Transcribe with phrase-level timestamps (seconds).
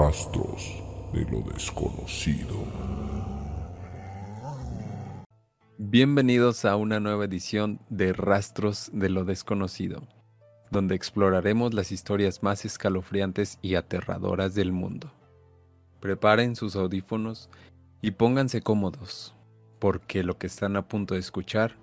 [0.00, 0.80] Rastros
[1.12, 2.54] de lo desconocido.
[5.76, 10.06] Bienvenidos a una nueva edición de Rastros de lo desconocido,
[10.70, 15.10] donde exploraremos las historias más escalofriantes y aterradoras del mundo.
[15.98, 17.50] Preparen sus audífonos
[18.00, 19.34] y pónganse cómodos,
[19.80, 21.74] porque lo que están a punto de escuchar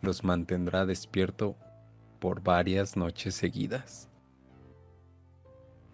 [0.00, 1.56] los mantendrá despierto
[2.20, 4.08] por varias noches seguidas.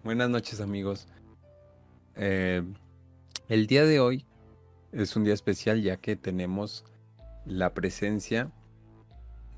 [0.04, 1.06] Buenas noches amigos.
[2.16, 2.62] Eh,
[3.48, 4.24] el día de hoy
[4.92, 6.84] es un día especial ya que tenemos
[7.46, 8.50] la presencia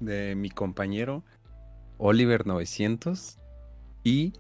[0.01, 1.23] de mi compañero
[1.99, 3.39] Oliver 900
[4.05, 4.33] y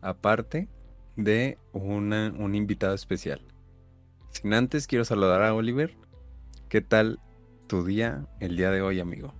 [0.00, 0.68] aparte
[1.16, 3.40] de un invitado especial.
[4.30, 5.94] Sin antes quiero saludar a Oliver.
[6.68, 7.18] ¿Qué tal
[7.66, 9.34] tu día el día de hoy, amigo?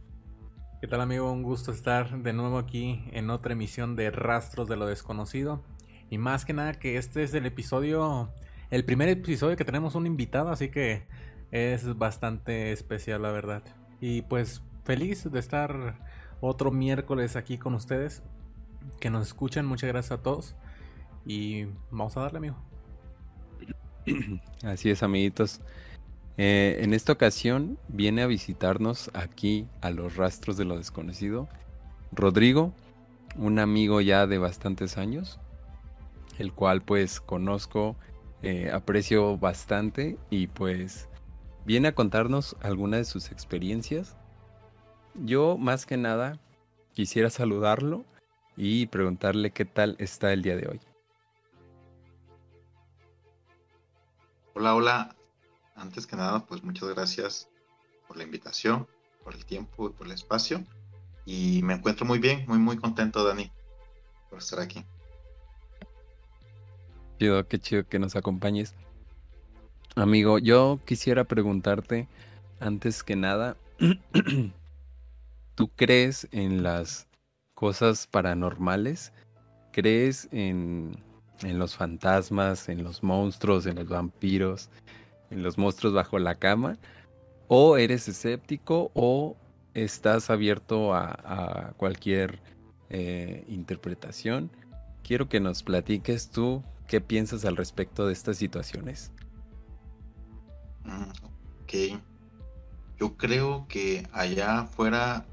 [0.81, 1.31] ¿Qué tal, amigo?
[1.31, 5.63] Un gusto estar de nuevo aquí en otra emisión de Rastros de lo Desconocido.
[6.11, 8.31] Y más que nada que este es el episodio,
[8.71, 11.05] el primer episodio que tenemos un invitado, así que
[11.51, 13.63] es bastante especial, la verdad.
[14.01, 15.99] Y pues feliz de estar
[16.41, 18.23] otro miércoles aquí con ustedes,
[18.99, 19.67] que nos escuchan.
[19.67, 20.57] Muchas gracias a todos.
[21.25, 22.57] Y vamos a darle, amigo.
[24.65, 25.61] Así es, amiguitos.
[26.37, 31.49] Eh, en esta ocasión viene a visitarnos aquí a los rastros de lo desconocido
[32.13, 32.73] Rodrigo,
[33.37, 35.39] un amigo ya de bastantes años,
[36.41, 37.97] el cual pues conozco,
[38.43, 41.09] eh, aprecio bastante y pues
[41.67, 44.17] viene a contarnos algunas de sus experiencias.
[45.15, 46.41] Yo más que nada
[46.95, 48.07] quisiera saludarlo
[48.57, 50.81] y preguntarle qué tal está el día de hoy.
[54.55, 55.17] Hola, hola.
[55.75, 57.49] Antes que nada, pues muchas gracias
[58.09, 58.87] por la invitación,
[59.23, 60.65] por el tiempo y por el espacio.
[61.27, 63.53] Y me encuentro muy bien, muy, muy contento, Dani,
[64.31, 64.85] por estar aquí.
[67.21, 68.75] Qué chido que nos acompañes.
[69.95, 72.09] Amigo, yo quisiera preguntarte,
[72.61, 73.57] antes que nada,
[75.55, 77.09] ¿tú crees en las
[77.55, 79.13] cosas paranormales?
[79.73, 80.97] ¿Crees en
[81.43, 84.69] en los fantasmas, en los monstruos, en los vampiros,
[85.31, 86.79] en los monstruos bajo la cama,
[87.49, 89.37] o eres escéptico o
[89.75, 92.41] estás abierto a, cualquier
[92.91, 94.51] eh, interpretación.
[95.03, 99.13] Quiero que nos platiques tú qué piensas al respecto de estas situaciones.
[100.83, 101.11] Mm,
[101.63, 102.03] ok.
[102.99, 105.25] Yo creo que allá afuera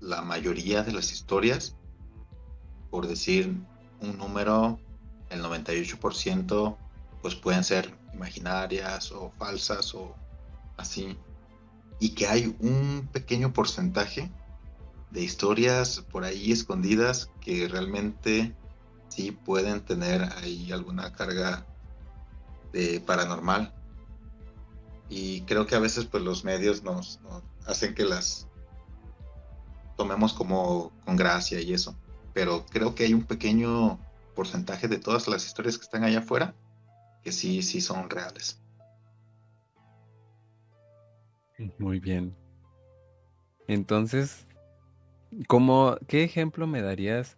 [0.00, 1.76] la mayoría de las historias,
[2.90, 3.54] por decir
[4.00, 4.80] un número,
[5.30, 6.76] el 98%
[7.22, 10.12] pues pueden ser imaginarias o falsas o
[10.76, 11.16] así.
[12.00, 14.28] Y que hay un pequeño porcentaje
[15.12, 18.56] de historias por ahí escondidas que realmente
[19.08, 21.66] sí pueden tener ahí alguna carga
[22.72, 23.72] de paranormal.
[25.08, 27.20] Y creo que a veces pues los medios nos,
[27.66, 28.48] hacen que las
[29.96, 31.96] tomemos como con gracia y eso.
[32.34, 33.98] Pero creo que hay un pequeño
[34.34, 36.54] porcentaje de todas las historias que están allá afuera
[37.26, 38.60] que sí, sí son reales.
[41.78, 42.36] Muy bien.
[43.66, 44.46] Entonces,
[45.48, 47.36] ¿cómo, ¿qué ejemplo me darías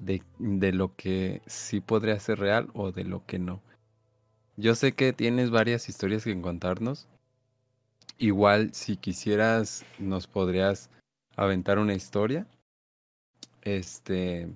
[0.00, 3.62] de, de lo que sí podría ser real o de lo que no?
[4.56, 7.08] Yo sé que tienes varias historias que contarnos.
[8.18, 10.90] Igual, si quisieras, nos podrías
[11.36, 12.46] aventar una historia.
[13.62, 14.52] Este,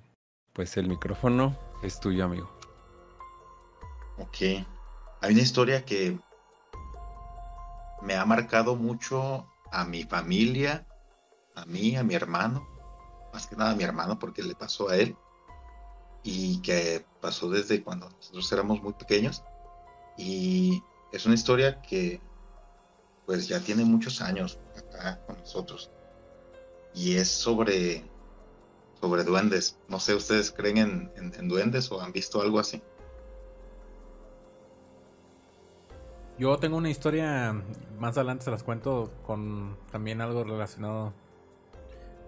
[0.53, 2.51] pues el micrófono es tuyo, amigo.
[4.19, 4.67] Ok.
[5.23, 6.19] Hay una historia que
[8.03, 10.87] me ha marcado mucho a mi familia,
[11.55, 12.67] a mí, a mi hermano,
[13.33, 15.17] más que nada a mi hermano porque le pasó a él
[16.25, 19.45] y que pasó desde cuando nosotros éramos muy pequeños
[20.17, 20.83] y
[21.13, 22.21] es una historia que
[23.27, 25.91] pues ya tiene muchos años acá con nosotros
[26.95, 28.05] y es sobre
[29.05, 29.79] sobre duendes.
[29.89, 32.81] No sé, ¿ustedes creen en, duendes o han visto algo así?
[36.39, 37.53] Yo tengo una historia,
[37.99, 41.13] más adelante se las cuento, con también algo relacionado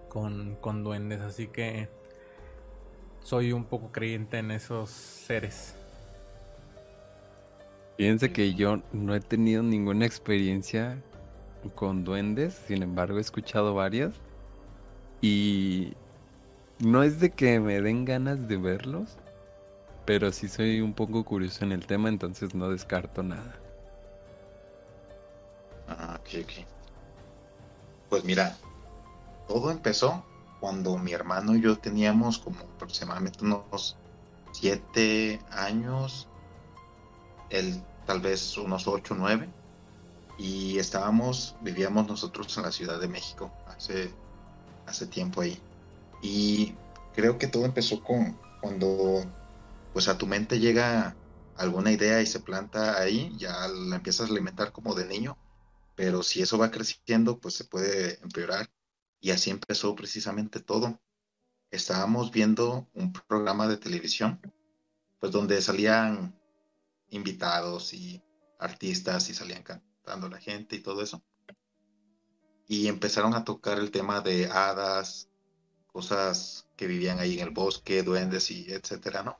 [0.07, 1.89] con, con duendes, así que
[3.21, 5.75] soy un poco creyente en esos seres.
[7.97, 11.01] Fíjense que yo no he tenido ninguna experiencia
[11.75, 14.13] con duendes, sin embargo he escuchado varias
[15.21, 15.93] y
[16.79, 19.17] no es de que me den ganas de verlos,
[20.05, 23.59] pero sí soy un poco curioso en el tema, entonces no descarto nada.
[25.87, 26.51] Ah, ok, ok.
[28.09, 28.55] Pues mira,
[29.47, 30.23] todo empezó
[30.59, 33.97] cuando mi hermano y yo teníamos como aproximadamente unos
[34.51, 36.27] siete años,
[37.49, 39.49] él tal vez unos 8 o 9,
[40.39, 44.11] y estábamos, vivíamos nosotros en la Ciudad de México hace,
[44.85, 45.59] hace tiempo ahí.
[46.21, 46.73] Y
[47.15, 49.23] creo que todo empezó con cuando
[49.93, 51.15] pues a tu mente llega
[51.55, 55.37] alguna idea y se planta ahí, ya la empiezas a alimentar como de niño,
[55.95, 58.69] pero si eso va creciendo, pues se puede empeorar.
[59.19, 60.99] Y así empezó precisamente todo.
[61.71, 64.39] Estábamos viendo un programa de televisión,
[65.19, 66.39] pues donde salían
[67.09, 68.23] invitados y
[68.59, 71.23] artistas y salían cantando la gente y todo eso.
[72.67, 75.29] Y empezaron a tocar el tema de hadas,
[75.87, 79.39] cosas que vivían ahí en el bosque, duendes y etcétera, ¿no?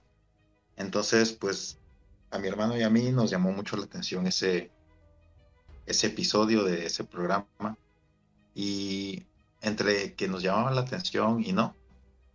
[0.76, 1.80] Entonces, pues
[2.32, 4.72] a mi hermano y a mí nos llamó mucho la atención ese,
[5.86, 7.78] ese episodio de ese programa
[8.54, 9.27] y
[9.62, 11.76] entre que nos llamaba la atención y no,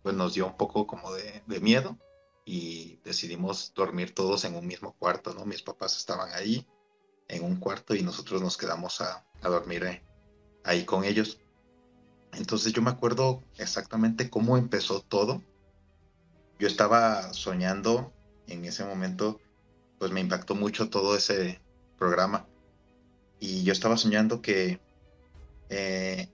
[0.01, 1.97] pues nos dio un poco como de, miedo
[2.45, 5.45] y decidimos dormir todos en un mismo cuarto, ¿no?
[5.45, 6.67] Mis papás estaban ahí
[7.29, 10.03] en un cuarto y nosotros nos quedamos a, dormir eh,
[10.63, 11.39] ahí con ellos.
[12.33, 15.41] Entonces yo me acuerdo exactamente cómo empezó todo.
[16.59, 18.13] Yo estaba soñando
[18.47, 19.39] en ese momento,
[19.99, 21.61] pues me impactó mucho todo ese
[21.97, 22.47] programa
[23.39, 24.79] y yo estaba soñando que
[25.69, 26.29] eh,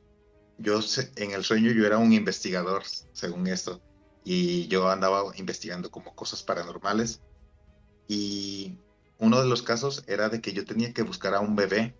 [0.60, 0.80] yo
[1.16, 2.84] en el sueño yo era un investigador,
[3.14, 3.82] según esto,
[4.24, 7.22] y yo andaba investigando como cosas paranormales.
[8.08, 8.78] Y
[9.18, 11.96] uno de los casos era de que yo tenía que buscar a un bebé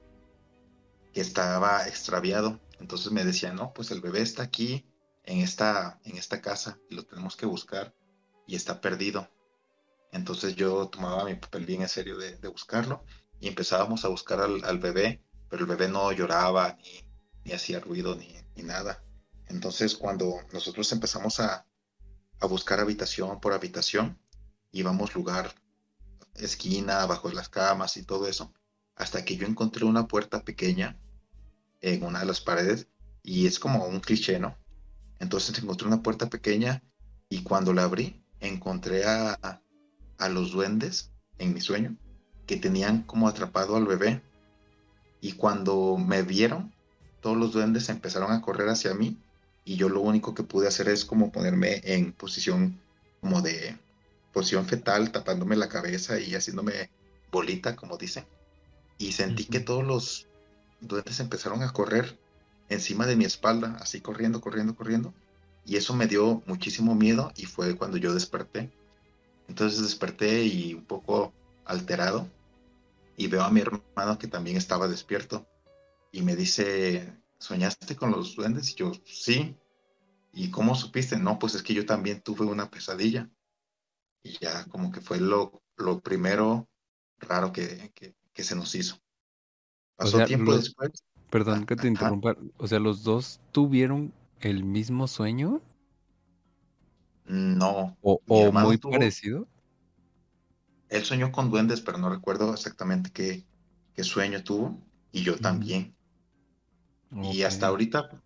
[1.14, 2.60] que estaba extraviado.
[2.80, 4.86] Entonces me decían, no, pues el bebé está aquí
[5.24, 7.94] en esta, en esta casa y lo tenemos que buscar
[8.48, 9.30] y está perdido.
[10.12, 13.04] Entonces yo tomaba mi papel bien en serio de buscarlo
[13.40, 16.78] y empezábamos a buscar al, bebé, pero el bebé no lloraba
[17.46, 19.04] ni, hacía ruido ni, nada.
[19.48, 21.66] Entonces cuando nosotros empezamos a,
[22.42, 24.18] buscar habitación por habitación,
[24.72, 25.54] íbamos lugar,
[26.36, 28.54] esquina, bajo las camas y todo eso,
[28.96, 30.98] hasta que yo encontré una puerta pequeña
[31.82, 32.88] en una de las paredes
[33.24, 34.56] y es como un cliché, ¿no?
[35.20, 36.82] Entonces encontré una puerta pequeña
[37.28, 39.62] y cuando la abrí encontré a,
[40.18, 41.98] a los duendes en mi sueño
[42.50, 44.24] que tenían como atrapado al bebé.
[45.22, 46.74] Y cuando me vieron,
[47.22, 49.18] todos los duendes empezaron a correr hacia mí
[49.66, 52.80] y yo lo único que pude hacer es como ponerme en posición
[53.22, 53.78] como de
[54.34, 56.90] posición fetal, tapándome la cabeza y haciéndome
[57.32, 58.26] bolita, como dicen.
[58.98, 60.28] Y sentí que todos los
[60.80, 62.18] duendes empezaron a correr
[62.70, 65.14] encima de mi espalda, así corriendo, corriendo, corriendo.
[65.66, 68.72] Y eso me dio muchísimo miedo y fue cuando yo desperté.
[69.48, 71.34] Entonces desperté y un poco
[71.66, 72.28] alterado
[73.18, 75.46] y veo a mi hermano que también estaba despierto
[76.12, 78.72] y me dice, ¿soñaste con los duendes?
[78.72, 79.56] Y yo, sí.
[80.32, 81.18] ¿Y cómo supiste?
[81.18, 83.30] No, pues es que yo también tuve una pesadilla.
[84.24, 86.68] Y ya como que fue lo, lo primero
[87.20, 87.92] raro que,
[88.34, 88.98] se nos hizo.
[89.96, 90.92] Pasó tiempo después.
[91.30, 92.36] Perdón que te interrumpa.
[92.58, 95.62] O sea, ¿los dos tuvieron el mismo sueño?
[97.26, 97.98] No.
[98.02, 98.22] ¿O,
[98.52, 99.48] muy parecido?
[100.90, 103.46] Él soñó con duendes, pero no recuerdo exactamente qué,
[104.04, 104.80] sueño tuvo.
[105.12, 105.96] Y yo también.
[107.12, 108.22] Y hasta ahorita,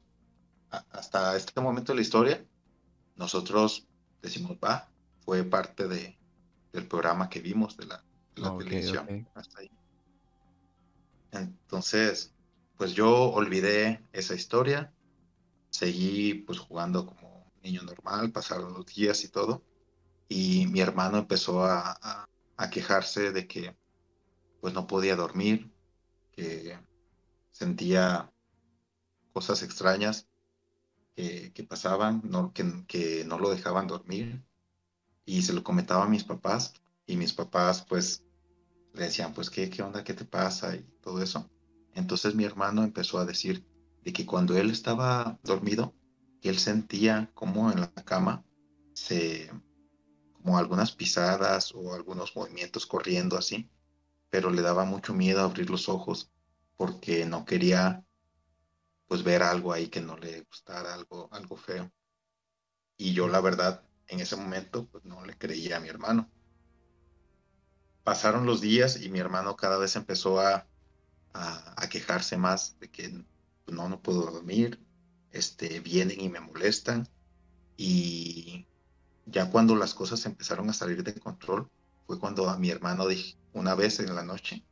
[0.92, 2.46] hasta este momento de la historia,
[3.16, 3.88] nosotros
[4.22, 4.90] decimos, va,
[5.22, 6.18] fue parte de,
[6.72, 8.04] del programa que vimos de la,
[8.36, 9.28] televisión.
[9.36, 9.72] Hasta ahí.
[11.32, 12.34] Entonces,
[12.78, 14.94] pues yo olvidé esa historia,
[15.70, 19.64] seguí pues jugando como niño normal, pasaron los días y todo,
[20.28, 23.76] y mi hermano empezó a, a quejarse de que
[24.60, 25.72] pues no podía dormir,
[26.32, 26.78] que
[27.52, 28.33] sentía
[29.34, 30.28] cosas extrañas
[31.16, 32.22] que, pasaban,
[32.88, 34.44] que, no lo dejaban dormir.
[35.26, 36.74] Y se lo comentaba a mis papás
[37.06, 38.24] y mis papás pues
[38.94, 41.50] le decían, pues ¿qué, qué onda, qué te pasa y todo eso.
[41.94, 43.66] Entonces mi hermano empezó a decir
[44.04, 45.94] de que cuando él estaba dormido,
[46.42, 48.44] él sentía como en la cama
[48.94, 49.50] se,
[50.34, 53.70] como algunas pisadas o algunos movimientos corriendo así,
[54.30, 56.32] pero le daba mucho miedo abrir los ojos
[56.76, 58.04] porque no quería
[59.14, 61.92] pues ver algo ahí que no le gustara, algo, algo feo.
[62.98, 66.32] Y yo la verdad en ese momento pues no le creía a mi hermano.
[68.04, 70.66] Pasaron los días y mi hermano cada vez empezó a,
[71.32, 73.24] a, quejarse más de que
[73.66, 74.80] pues, no, no puedo dormir,
[75.30, 77.08] este, vienen y me molestan.
[77.78, 78.66] Y
[79.28, 81.70] ya cuando las cosas empezaron a salir de control,
[82.08, 84.66] fue cuando a mi hermano dije, una vez en la noche,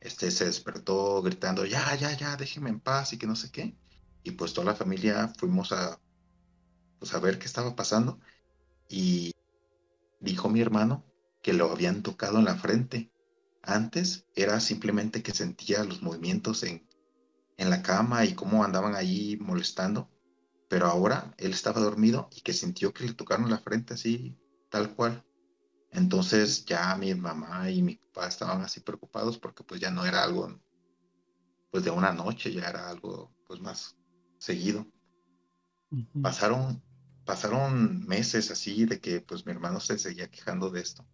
[0.00, 3.76] este se despertó gritando, ya, ya, ya, déjeme en paz y que no sé qué.
[4.24, 6.00] Y pues toda la familia fuimos a,
[6.98, 8.20] pues a ver qué estaba pasando.
[8.88, 9.32] Y
[10.20, 11.06] dijo mi hermano
[11.42, 13.12] que lo habían tocado en la frente,
[13.62, 16.88] Antes era simplemente que sentía los movimientos en,
[17.58, 20.12] en la cama y cómo andaban ahí molestando,
[20.68, 24.38] pero ahora él estaba dormido y que sintió que le tocaron la frente así,
[24.70, 25.26] tal cual.
[25.90, 30.22] Entonces ya mi mamá y mi papá estaban así preocupados porque pues ya no era
[30.24, 30.60] algo
[31.70, 33.96] pues de una noche, ya era algo pues más
[34.44, 34.86] seguido.
[36.22, 36.82] Pasaron
[37.24, 41.04] pasaron meses así de que pues mi hermano se seguía quejando de esto.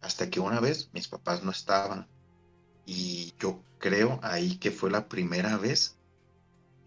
[0.00, 2.06] Hasta que una vez mis papás no estaban.
[2.86, 5.98] Y yo creo ahí que fue la primera vez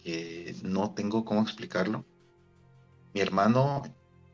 [0.03, 2.05] que no tengo cómo explicarlo.
[3.13, 3.83] Mi hermano,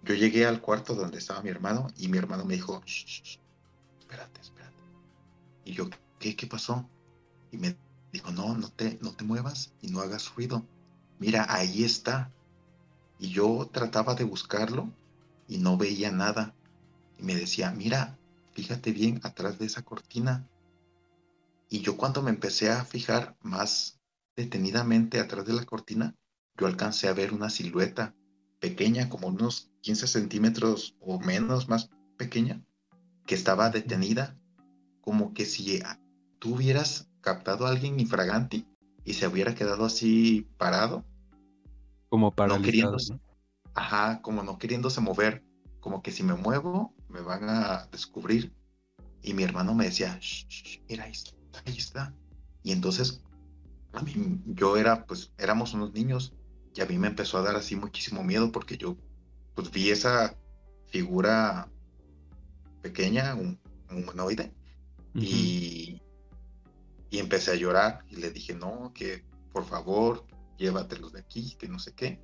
[0.04, 4.84] yo llegué al cuarto donde estaba mi hermano y mi hermano me dijo, espérate, espérate.
[5.66, 5.90] Y yo,
[6.20, 6.90] ¿qué, qué pasó?
[7.52, 7.76] Y me
[8.12, 10.66] dijo, no, no te, no te muevas y no hagas ruido.
[11.20, 12.32] Mira, ahí está.
[13.20, 14.92] Y yo trataba de buscarlo
[15.48, 16.54] y no veía nada.
[17.18, 18.18] Y me decía, mira,
[18.54, 20.48] fíjate bien atrás de esa cortina.
[21.70, 24.00] Y yo cuando me empecé a fijar más
[24.36, 26.16] detenidamente atrás de la cortina,
[26.58, 28.16] yo alcancé a ver una silueta
[28.60, 32.64] pequeña, como unos 15 centímetros o menos más pequeña,
[33.26, 34.36] que estaba detenida,
[35.02, 35.82] como que si
[36.40, 38.66] tú hubieras captado a alguien infraganti
[39.08, 41.06] y se hubiera quedado así parado
[42.10, 43.18] como para no queriéndose,
[43.74, 45.46] Ajá, como no queriéndose mover,
[45.80, 48.54] como que si me muevo me van a descubrir.
[49.22, 50.20] Y mi hermano me decía,
[50.90, 51.32] mira, ahí está,
[51.66, 52.14] ahí está.
[52.64, 53.22] Y entonces,
[53.94, 56.34] a mí, yo era, pues, éramos unos niños
[56.76, 58.98] y a mí me empezó a dar así muchísimo miedo porque yo,
[59.56, 60.36] pues, vi esa
[60.88, 61.70] figura
[62.82, 63.58] pequeña, un,
[63.90, 64.52] humanoide,
[65.14, 66.02] y,
[67.10, 70.26] y empecé a llorar y le dije, no, que por favor,
[70.58, 72.22] llévatelos de aquí, que no sé qué.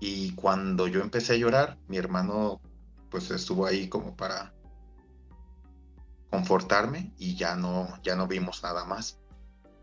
[0.00, 2.60] Y cuando yo empecé a llorar, mi hermano
[3.10, 4.52] pues estuvo ahí como para
[6.30, 9.18] confortarme y ya no, ya no vimos nada más.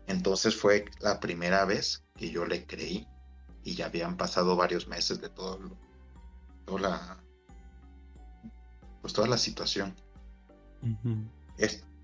[0.06, 3.08] Entonces fue la primera vez que yo le creí
[3.64, 5.58] y ya habían pasado varios meses de todo
[6.66, 7.24] toda la
[9.00, 9.94] pues toda la situación.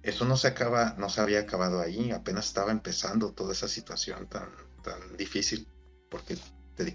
[0.02, 4.26] Eso no se acaba, no se había acabado ahí, apenas estaba empezando toda esa situación
[4.28, 4.48] tan
[4.82, 5.68] tan difícil,
[6.10, 6.38] porque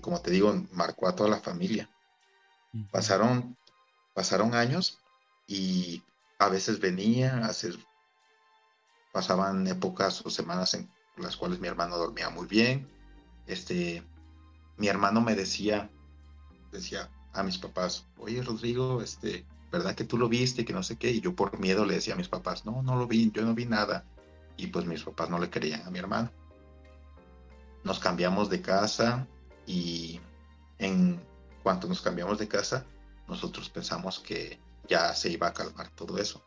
[0.02, 1.90] como te digo, marcó a toda la familia.
[2.92, 3.56] Pasaron,
[4.14, 5.00] pasaron años
[5.48, 6.04] y
[6.40, 7.76] a veces venía, a hacer,
[9.14, 12.90] pasaban épocas o semanas en las cuales mi hermano dormía muy bien.
[13.46, 14.04] Este,
[14.78, 15.90] mi hermano me decía,
[16.72, 19.46] decía a mis papás, oye Rodrigo, este,
[19.78, 20.66] ¿verdad que tú lo viste?
[20.66, 21.12] Que no sé qué.
[21.12, 23.54] Y yo por miedo le decía a mis papás, no, no lo vi, yo no
[23.54, 24.06] vi nada.
[24.58, 26.32] Y pues mis papás no le creían a mi hermano
[27.86, 29.28] nos cambiamos de casa
[29.66, 30.20] y
[30.80, 31.24] en
[31.64, 32.84] cuanto nos cambiamos de casa,
[33.28, 36.44] nosotros pensamos que ya se iba a calmar todo eso.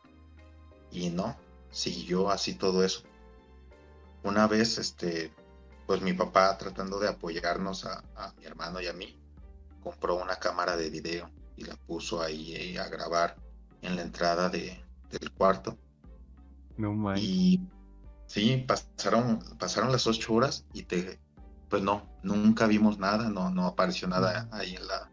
[0.91, 1.37] Y no,
[1.71, 3.03] siguió así todo eso.
[4.21, 5.33] Una vez, este,
[5.87, 8.03] pues mi papá tratando de apoyarnos a,
[8.37, 9.17] mi hermano y a mí,
[9.81, 13.35] compró una cámara de video y la puso ahí eh, a grabar
[13.81, 15.77] en la entrada de, del cuarto.
[16.77, 17.59] No Y
[18.27, 21.19] sí, pasaron, pasaron las ocho horas y te,
[21.69, 25.11] pues no, nunca vimos nada, no, no apareció nada ahí en la,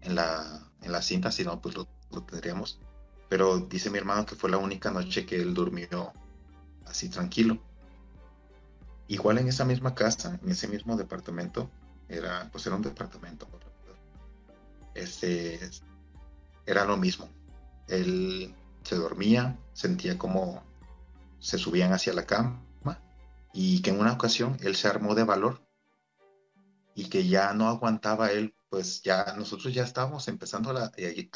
[0.00, 1.86] en la, en la cinta, sino pues lo,
[2.26, 2.80] tendríamos.
[3.28, 6.12] Pero dice mi hermano que fue la única noche que él durmió
[6.86, 7.58] así tranquilo.
[9.06, 11.70] Igual en esa misma casa, en ese mismo departamento,
[12.08, 13.46] era, pues era un departamento.
[14.94, 15.60] Este,
[16.66, 17.28] era lo mismo.
[17.88, 20.62] Él se dormía, sentía como
[21.38, 22.62] se subían hacia la cama
[23.52, 25.60] y que en una ocasión él se armó de valor
[26.94, 30.92] y que ya no aguantaba él, pues ya nosotros ya estábamos empezando a,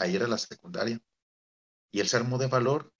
[0.06, 1.00] ir a la secundaria.
[1.90, 2.92] Y él se armó de valor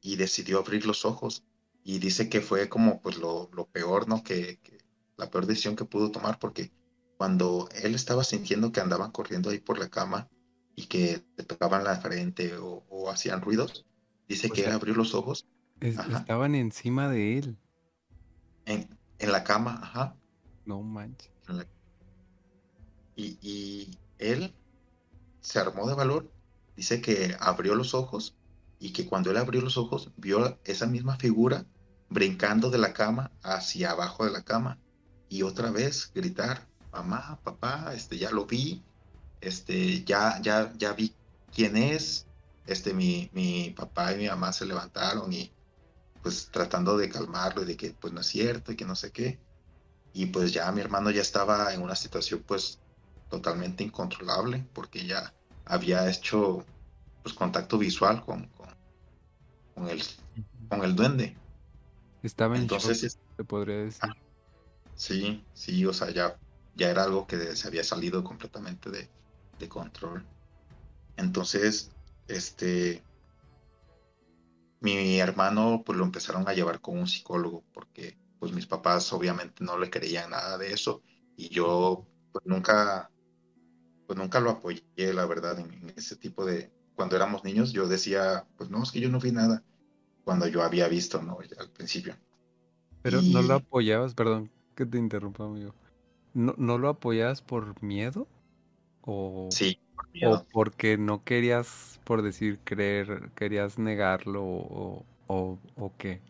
[0.00, 1.44] y decidió abrir los ojos.
[1.82, 4.22] Y dice que fue como pues lo, peor, ¿no?
[4.22, 4.60] Que,
[5.16, 6.72] la peor decisión que pudo tomar porque
[7.16, 10.28] cuando él estaba sintiendo que andaban corriendo ahí por la cama
[10.74, 13.86] y que le tocaban la frente o, hacían ruidos,
[14.28, 15.46] dice que él abrió los ojos.
[15.80, 17.58] estaban encima de él.
[18.66, 20.16] En, en la cama, ajá.
[20.64, 21.30] No manches.
[23.16, 24.54] Y, él
[25.40, 26.30] se armó de valor,
[26.76, 28.36] dice que abrió los ojos
[28.78, 31.66] y que cuando él abrió los ojos vio esa misma figura
[32.08, 34.78] brincando de la cama hacia abajo de la cama
[35.28, 38.82] y otra vez gritar, mamá, papá, este ya lo vi,
[39.40, 41.14] este ya ya ya vi
[41.52, 42.26] quién es.
[42.66, 45.52] Este mi, mi papá y mi mamá se levantaron y
[46.22, 49.12] pues tratando de calmarlo y de que pues no es cierto y que no sé
[49.12, 49.38] qué.
[50.14, 52.80] Y pues ya mi hermano ya estaba en una situación pues
[53.28, 55.34] totalmente incontrolable porque ya
[55.66, 56.64] había hecho
[57.22, 58.48] pues contacto visual con,
[59.74, 60.02] con, el,
[60.68, 61.36] con el duende
[62.22, 64.10] Estaba en Entonces, shock, te podría decir.
[64.94, 66.38] sí, sí, o sea, ya,
[66.76, 69.08] ya era algo que se había salido completamente de,
[69.58, 70.26] de control.
[71.16, 71.90] Entonces,
[72.28, 73.02] este,
[74.80, 79.64] mi hermano pues lo empezaron a llevar con un psicólogo porque pues mis papás obviamente
[79.64, 81.02] no le creían nada de eso
[81.36, 83.10] y yo pues nunca
[84.06, 87.88] pues nunca lo apoyé la verdad en, en ese tipo de cuando éramos niños yo
[87.88, 89.62] decía pues no es que yo no vi nada
[90.24, 92.14] cuando yo había visto no al principio
[93.02, 95.74] Pero no lo apoyabas, perdón que te interrumpa, amigo.
[96.34, 98.28] ¿No, no lo apoyabas por miedo?
[99.02, 105.96] ¿O, sí por o porque no querías, por decir, creer, querías negarlo o, o, o
[105.96, 106.20] qué?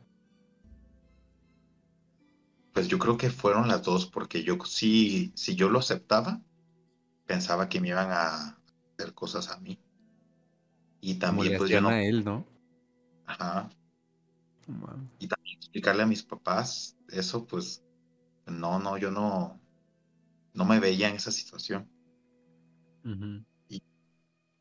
[2.73, 6.41] Pues yo creo que fueron las dos, porque yo sí, si yo lo aceptaba,
[7.25, 8.59] pensaba que me iban a
[8.99, 9.79] hacer cosas a mí.
[11.01, 12.45] Y también, pues yo no, a él, ¿no?
[13.27, 13.71] ajá,
[15.19, 17.85] y también explicarle a mis papás eso, pues,
[18.47, 19.61] no, no, yo no,
[20.55, 21.91] no me veía en esa situación.
[23.05, 23.45] Ujú.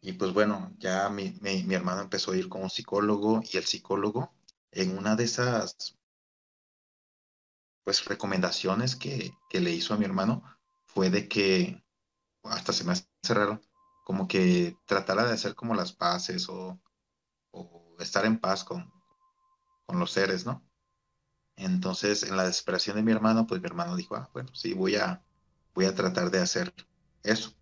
[0.05, 3.55] Y pues bueno, ya mi, mi, mi hermano empezó a ir con un psicólogo y
[3.55, 4.33] el psicólogo,
[4.71, 5.97] en una de esas,
[7.85, 10.43] pues, recomendaciones que, que le hizo a mi hermano,
[10.87, 11.81] fue de que
[12.43, 13.61] hasta se me hace raro,
[14.03, 16.81] como que tratara de hacer como las paces o,
[17.51, 18.91] o estar en paz con,
[19.85, 20.61] con los seres, ¿no?
[21.55, 24.95] Entonces, en la desesperación de mi hermano, pues mi hermano dijo, ah, bueno, sí, voy
[24.95, 25.23] a,
[25.73, 26.73] voy a tratar de hacer
[27.23, 27.53] eso.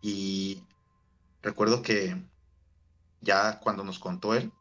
[0.00, 0.62] Y
[1.42, 2.16] recuerdo que
[3.20, 4.52] ya cuando nos contó él,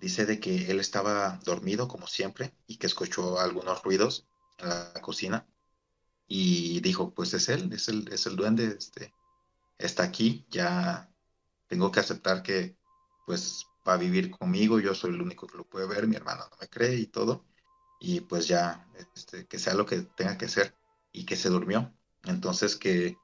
[0.00, 4.26] dice de que él estaba dormido como siempre y que escuchó algunos ruidos
[4.58, 5.46] en la cocina
[6.26, 9.14] y dijo, pues es él, es el, es el duende, este,
[9.78, 11.10] está aquí, ya
[11.68, 12.76] tengo que aceptar que
[13.26, 16.44] pues va a vivir conmigo, yo soy el único que lo puede ver, mi hermano
[16.50, 17.44] no me cree y todo,
[18.00, 20.74] y pues ya, este, que sea lo que tenga que ser,
[21.14, 21.94] y que se durmió.
[22.24, 23.16] Entonces que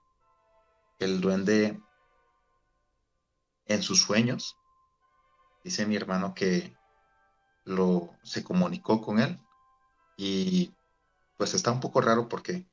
[1.00, 1.79] el duende
[3.66, 4.57] en sus sueños,
[5.64, 6.74] dice mi hermano que
[7.64, 9.38] lo se comunicó con él
[10.16, 10.72] y
[11.37, 12.66] pues está un poco raro porque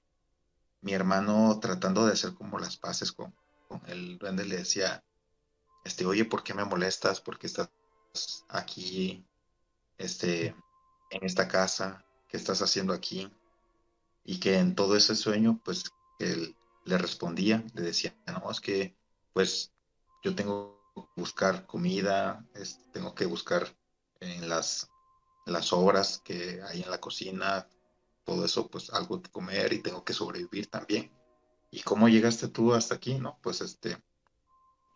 [0.81, 3.35] mi hermano tratando de hacer como las paces con,
[3.67, 5.03] con el duende le decía,
[5.83, 7.21] este, oye, ¿por qué me molestas?
[7.21, 7.69] ¿Por qué estás
[8.49, 9.25] aquí,
[9.97, 10.55] este,
[11.09, 12.05] en esta casa?
[12.27, 13.31] ¿Qué estás haciendo aquí?
[14.27, 15.85] Y que en todo ese sueño, pues,
[16.19, 18.95] él le respondía, le decía, no, es que,
[19.33, 19.73] pues,
[20.23, 23.75] yo tengo que buscar comida, es- tengo que buscar
[24.21, 24.91] en las,
[25.45, 27.69] las obras que hay en la cocina,
[28.25, 31.11] todo eso, pues, algo que comer y tengo que sobrevivir también.
[31.71, 33.19] ¿Y cómo llegaste tú hasta aquí?
[33.19, 33.97] No, pues, este,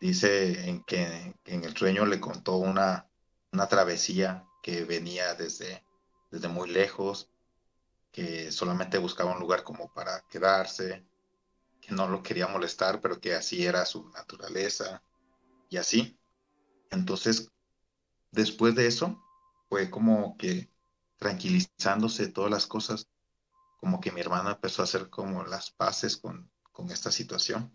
[0.00, 3.08] dice en que en el sueño le contó una,
[3.52, 5.86] una travesía que venía desde,
[6.30, 7.31] desde muy lejos,
[8.12, 11.04] que solamente buscaba un lugar como para quedarse,
[11.80, 15.02] que no lo quería molestar, pero que así era su naturaleza
[15.70, 16.18] y así.
[16.90, 17.50] Entonces,
[18.30, 19.20] después de eso,
[19.68, 20.70] fue como que
[21.16, 23.08] tranquilizándose todas las cosas,
[23.80, 27.74] como que mi hermana empezó a hacer como las paces con, con esta situación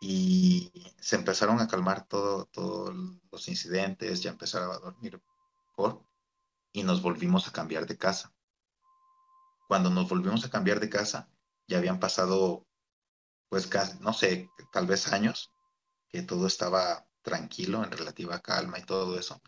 [0.00, 2.92] y se empezaron a calmar todo, todos
[3.30, 5.22] los incidentes, ya empezaron a dormir
[5.68, 6.04] mejor
[6.72, 8.32] y nos volvimos a cambiar de casa.
[9.72, 11.30] Cuando nos volvimos a cambiar de casa,
[11.66, 12.66] ya habían pasado,
[13.50, 15.52] pues, casi, no sé, tal vez años,
[16.08, 19.42] que todo estaba tranquilo, en relativa calma y todo eso.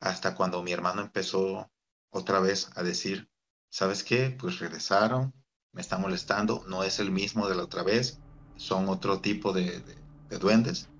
[0.00, 1.70] Hasta cuando mi hermano empezó
[2.10, 3.30] otra vez a decir,
[3.70, 4.30] ¿sabes qué?
[4.38, 5.32] Pues regresaron,
[5.72, 8.20] me está molestando, no es el mismo de la otra vez,
[8.56, 10.90] son otro tipo de, de, de duendes.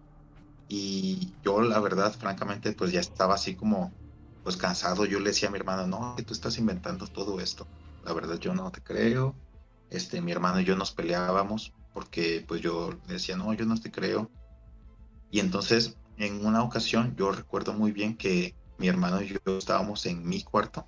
[0.68, 3.96] Y yo, la verdad, francamente, pues ya estaba así como,
[4.42, 5.06] pues cansado.
[5.06, 7.70] Yo le decía a mi hermano, no, que tú estás inventando todo esto.
[8.04, 9.34] La verdad, yo no te creo.
[9.90, 13.90] Este, mi hermano y yo nos peleábamos porque, pues yo decía, no, yo no te
[13.90, 14.30] creo.
[15.30, 20.06] Y entonces, en una ocasión, yo recuerdo muy bien que mi hermano y yo estábamos
[20.06, 20.86] en mi cuarto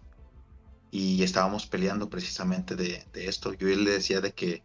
[0.90, 3.52] y estábamos peleando precisamente de, de esto.
[3.54, 4.62] Yo le decía de que,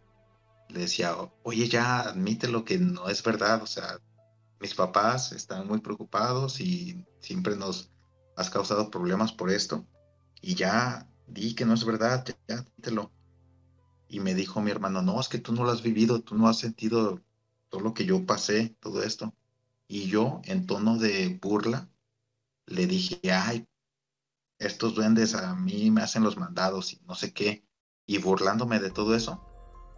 [0.68, 3.98] le decía, oye, ya admítelo que no es verdad, o sea,
[4.60, 7.90] mis papás están muy preocupados y siempre nos
[8.36, 9.86] has causado problemas por esto
[10.40, 13.12] y ya di que no es verdad, ya, admítelo.
[14.08, 16.48] Y me dijo mi hermano, no, es que tú no lo has vivido, tú no
[16.48, 17.20] has sentido
[17.68, 19.34] todo lo que yo pasé, todo esto.
[19.86, 21.88] Y yo, en tono de burla,
[22.66, 23.66] le dije, ay,
[24.58, 27.64] estos duendes a mí me hacen los mandados y no sé qué,
[28.06, 29.44] y burlándome de todo eso.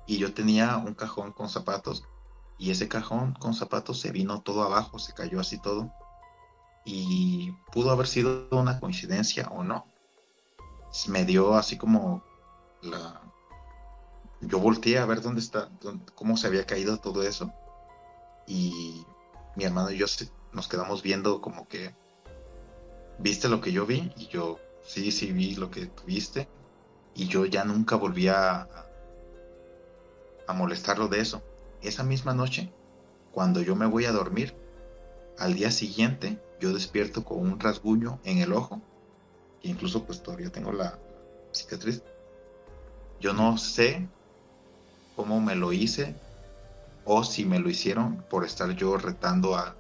[0.07, 2.05] Y yo tenía un cajón con zapatos
[2.61, 5.91] y ese cajón con zapatos se vino todo abajo, se cayó así todo.
[6.85, 9.90] Y pudo haber sido una coincidencia o no,
[11.09, 12.23] me dio así como
[12.83, 13.21] la...
[14.41, 15.69] Yo volteé a ver dónde está,
[16.15, 17.53] cómo se había caído todo eso.
[18.47, 19.05] Y
[19.55, 20.07] mi hermano y yo
[20.53, 21.95] nos quedamos viendo como que,
[23.19, 24.13] ¿viste lo que yo vi?
[24.17, 26.49] Y yo, sí, sí, vi lo que viste.
[27.15, 28.67] Y yo ya nunca volví a
[30.55, 31.43] molestarlo de eso.
[31.83, 32.73] Esa misma noche,
[33.33, 34.55] cuando yo me voy a dormir,
[35.39, 38.83] al día siguiente yo despierto con un rasguño en el ojo,
[39.63, 40.99] incluso pues todavía tengo la
[41.53, 42.03] cicatriz.
[43.21, 44.09] Yo no sé
[45.17, 46.15] cómo me lo hice
[47.05, 49.77] o si me lo hicieron por estar yo retando a,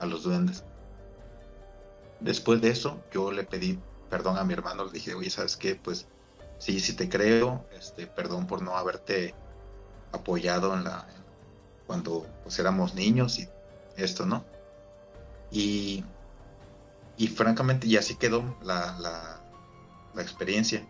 [0.00, 0.64] a, los duendes.
[2.20, 3.78] Después de eso, yo le pedí
[4.10, 5.74] perdón a mi hermano, le dije, oye, ¿sabes qué?
[5.76, 6.06] Pues
[6.58, 9.34] sí, sí te creo, este, perdón por no haberte
[10.12, 11.06] apoyado en la
[11.86, 13.48] cuando pues, éramos niños y
[13.96, 14.44] esto, ¿no?
[15.50, 16.04] Y,
[17.16, 19.40] y francamente, y así quedó la, la,
[20.14, 20.86] la experiencia.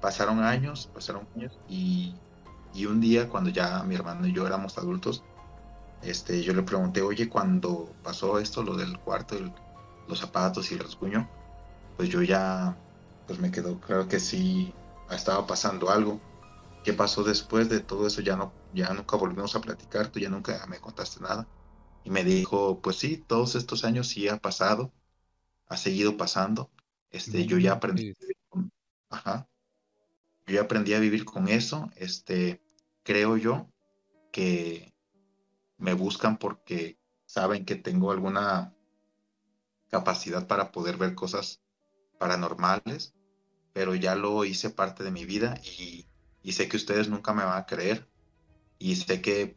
[0.00, 2.14] Pasaron años, pasaron años, y,
[2.74, 5.22] y, un día cuando ya mi hermano y yo éramos adultos,
[6.02, 9.36] este, yo le pregunté, oye, cuando pasó esto, lo del cuarto,
[10.08, 11.28] los zapatos y el rasguño,
[11.96, 12.76] pues yo ya,
[13.26, 14.74] pues me quedó claro que sí
[15.10, 16.20] estaba pasando algo.
[16.82, 18.22] ¿Qué pasó después de todo eso?
[18.22, 21.46] Ya no, ya nunca volvimos a platicar, tú ya nunca me contaste nada.
[22.04, 24.92] Y me dijo, pues sí, todos estos años sí ha pasado,
[25.70, 26.70] ha seguido pasando.
[27.10, 28.14] Este, yo ya aprendí,
[29.08, 29.48] ajá,
[30.46, 31.90] yo ya aprendí a vivir con eso.
[31.96, 32.60] Este,
[33.02, 33.70] creo yo
[34.30, 34.92] que
[35.78, 38.74] me buscan porque saben que tengo alguna
[39.88, 41.62] capacidad para poder ver cosas
[42.18, 43.14] paranormales,
[43.72, 46.06] pero ya lo hice parte de mi vida y,
[46.42, 48.06] y sé que ustedes nunca me van a creer
[48.78, 49.56] y sé que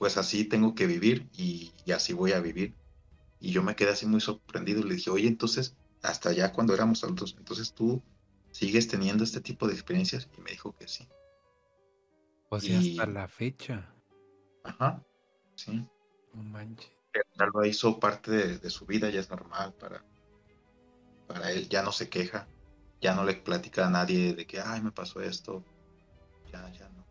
[0.00, 2.74] pues así tengo que vivir y, así voy a vivir.
[3.40, 6.74] Y yo me quedé así muy sorprendido y le dije, oye, entonces, hasta ya cuando
[6.74, 8.02] éramos adultos, entonces tú
[8.50, 11.08] sigues teniendo este tipo de experiencias y me dijo que sí.
[12.50, 13.94] O sea, hasta la fecha.
[14.64, 15.02] Ajá,
[15.54, 15.86] sí.
[16.34, 16.90] No manches.
[17.54, 20.04] Lo hizo parte de, su vida, ya es normal para,
[21.26, 22.46] para él, ya no se queja,
[23.00, 25.64] ya no le platica a nadie de que, ay, me pasó esto,
[26.52, 27.04] ya, ya no.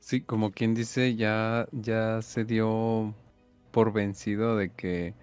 [0.00, 3.14] Sí, como quien dice, ya, ya se dio
[3.70, 5.14] por vencido de que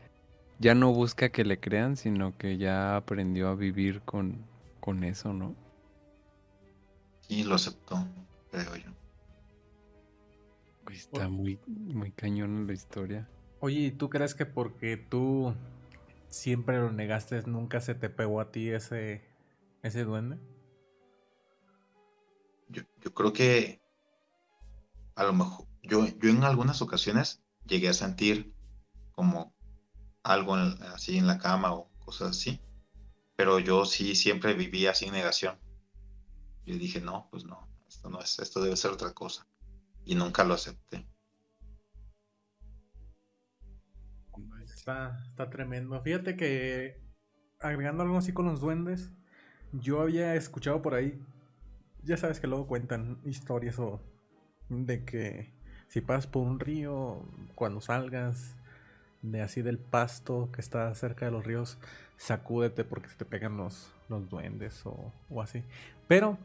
[0.60, 4.46] ya no busca que le crean, sino que ya aprendió a vivir con,
[4.80, 5.56] con eso, ¿no?
[7.22, 8.06] Sí, lo aceptó,
[8.52, 8.92] creo yo.
[10.92, 13.28] Está muy, muy cañón la historia.
[13.60, 15.54] Oye, ¿y tú crees que porque tú
[16.30, 19.24] siempre lo negaste, nunca se te pegó a ti ese,
[19.84, 20.38] ese duende?
[22.70, 23.82] Yo, yo creo que
[25.16, 28.54] a lo mejor, yo, yo en algunas ocasiones llegué a sentir
[29.12, 29.54] como
[30.24, 32.60] algo así en la cama o cosas así,
[33.36, 35.58] pero yo sí siempre vivía sin negación.
[36.66, 39.48] Yo dije, no, pues no, esto no es, esto debe ser otra cosa.
[40.06, 41.08] Y nunca lo acepté.
[44.64, 46.02] Está, está tremendo.
[46.02, 47.02] Fíjate que
[47.60, 49.12] agregando algo así con los duendes,
[49.72, 51.20] yo había escuchado por ahí,
[52.04, 54.02] ya sabes que luego cuentan historias o
[54.70, 55.57] de que
[55.88, 57.22] si pasas por un río,
[57.56, 58.56] cuando salgas
[59.22, 61.78] de así del pasto que está cerca de los ríos,
[62.18, 65.64] sacúdete porque se te pegan los, los duendes o, así.
[66.08, 66.38] Pero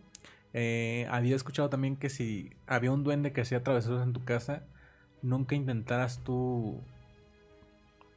[0.53, 4.65] eh, había escuchado también que si había un duende que hacía travesuras en tu casa,
[5.23, 6.81] nunca intentaras tú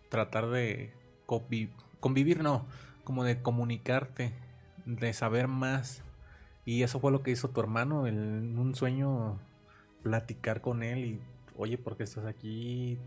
[0.10, 0.94] tratar de
[1.26, 2.66] convivir, no,
[3.04, 4.34] como de comunicarte,
[4.86, 6.04] de saber más.
[6.66, 9.40] Y eso fue lo que hizo tu hermano en un sueño
[10.06, 11.22] platicar con él y,
[11.58, 13.00] oye, ¿por qué estás aquí?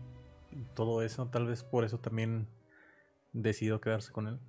[0.73, 2.47] todo eso, tal vez por eso también
[3.31, 4.39] decidió quedarse con él.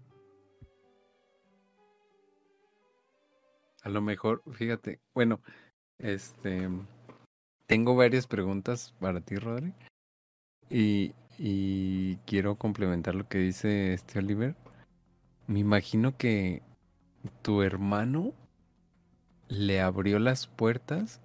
[3.82, 5.40] A lo mejor, fíjate, bueno,
[5.98, 6.68] este,
[7.66, 9.72] tengo varias preguntas para ti, Rodri.
[10.68, 14.56] Y, y quiero complementar lo que dice este Oliver.
[15.46, 16.62] Me imagino que
[17.42, 18.34] tu hermano
[19.48, 21.20] le abrió las puertas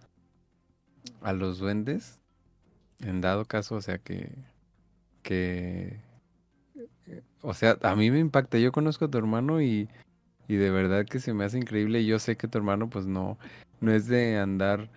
[1.21, 2.21] a los duendes,
[2.99, 4.31] en dado caso, o sea que,
[5.23, 5.99] que,
[7.41, 8.57] o sea, a mí me impacta.
[8.57, 9.89] Yo conozco a tu hermano y,
[10.47, 12.05] y de verdad que se me hace increíble.
[12.05, 13.37] Yo sé que tu hermano, pues no,
[13.81, 14.89] no es de andar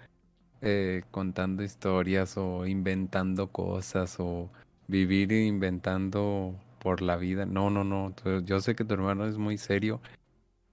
[0.60, 4.50] eh, contando historias o inventando cosas o
[4.88, 7.46] vivir inventando por la vida.
[7.46, 8.14] No, no, no.
[8.44, 10.00] Yo sé que tu hermano es muy serio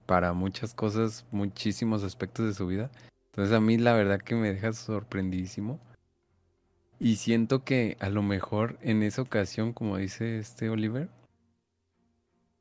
[0.06, 2.90] para muchas cosas, muchísimos aspectos de su vida.
[3.36, 5.78] Entonces a mí la verdad que me deja sorprendidísimo.
[6.98, 11.10] Y siento que a lo mejor en esa ocasión, como dice este Oliver,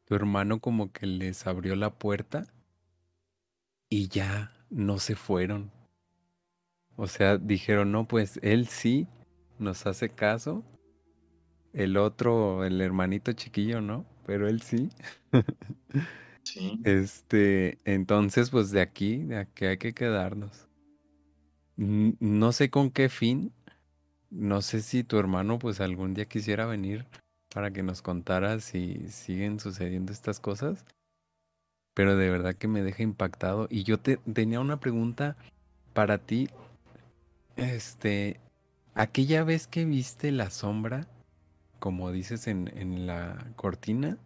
[0.04, 2.46] tu hermano como que les abrió la puerta
[3.88, 5.72] y ya no se fueron.
[6.98, 9.08] O sea, dijeron, no, pues él sí
[9.58, 10.66] nos hace caso.
[11.72, 14.06] El otro, el hermanito chiquillo, ¿no?
[14.26, 14.90] Pero él sí.
[16.84, 20.68] Este, entonces, pues de aquí, de aquí hay que quedarnos.
[21.78, 23.52] No sé con qué fin,
[24.30, 27.06] no sé si tu hermano pues algún día quisiera venir
[27.54, 30.86] para que nos contara si siguen sucediendo estas cosas,
[31.94, 33.68] pero de verdad que me deja impactado.
[33.70, 35.36] Y yo te tenía una pregunta
[35.94, 36.50] para ti,
[37.56, 38.40] este,
[38.94, 41.08] aquella vez que viste la sombra,
[41.80, 44.18] como dices en, en la cortina,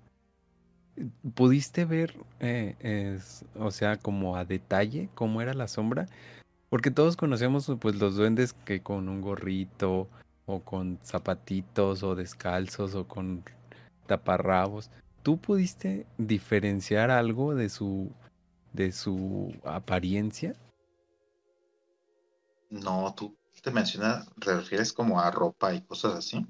[1.33, 6.07] ¿Pudiste ver, eh, es- o sea, como a detalle cómo era la sombra?
[6.69, 10.07] Porque todos conocemos pues los duendes que con un gorrito
[10.45, 13.43] o con zapatitos o descalzos o con
[14.07, 14.91] taparrabos.
[15.23, 18.12] ¿Tú pudiste diferenciar algo de su
[18.73, 20.55] de su apariencia?
[22.69, 26.45] No, tú te mencionas, te refieres como a ropa y cosas así.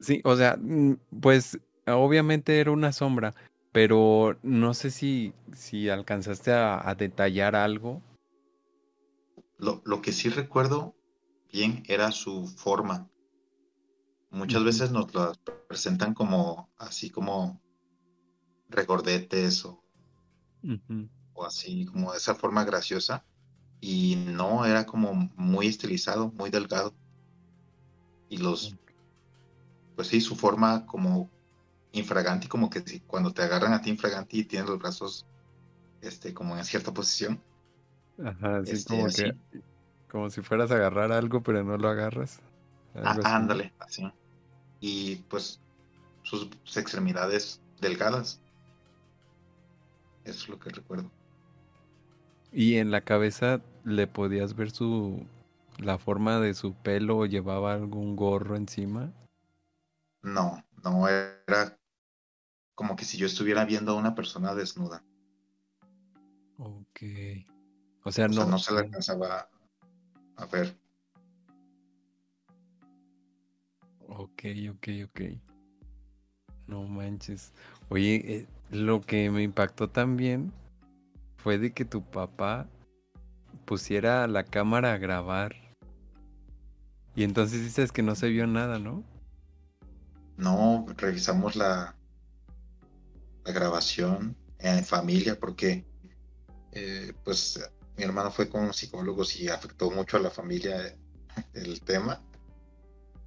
[0.00, 3.34] Sí, o sea, mm, pues obviamente era una sombra,
[3.74, 8.00] pero no sé si si alcanzaste a, a detallar algo.
[9.58, 10.94] Lo, lo que sí recuerdo
[11.52, 13.10] bien era su forma.
[14.30, 17.60] Muchas veces nos las presentan como así como
[18.68, 19.82] regordetes o,
[21.32, 23.24] o así como de esa forma graciosa.
[23.80, 26.94] Y no, era como muy estilizado, muy delgado.
[28.28, 28.76] Y los,
[29.96, 31.33] pues sí, su forma como
[31.94, 35.26] infraganti, como que si cuando te agarran a ti infraganti y tienes los brazos
[36.02, 37.40] este, como en cierta posición.
[38.24, 39.22] Ajá, así Este, como así.
[39.22, 39.62] que,
[40.10, 42.40] como si fueras a agarrar algo, pero no lo agarras.
[42.94, 44.12] Ah, así, ándale, así.
[44.80, 45.60] Y pues
[46.22, 48.40] sus, sus extremidades delgadas.
[50.24, 51.10] Eso es lo que recuerdo.
[52.52, 55.26] Y en la cabeza le podías ver su,
[55.78, 59.12] la forma de su pelo o llevaba algún gorro encima.
[60.22, 61.76] No, no era
[62.74, 65.02] como que si yo estuviera viendo a una persona desnuda.
[66.58, 67.00] Ok.
[68.04, 68.50] O sea, O sea, no.
[68.50, 69.48] no se le alcanzaba
[70.36, 70.76] a ver.
[74.08, 75.20] Ok, ok, ok.
[76.66, 77.52] No manches.
[77.88, 80.52] Oye, eh, lo que me impactó también
[81.36, 82.68] fue de que tu papá
[83.64, 85.54] pusiera la cámara a grabar.
[87.14, 89.04] Y entonces dices que no se vio nada, ¿no?
[90.36, 91.94] No, revisamos la,
[93.44, 95.84] la grabación en familia porque
[96.72, 97.60] eh, pues
[97.96, 100.96] mi hermano fue con psicólogos y afectó mucho a la familia
[101.52, 102.20] el tema.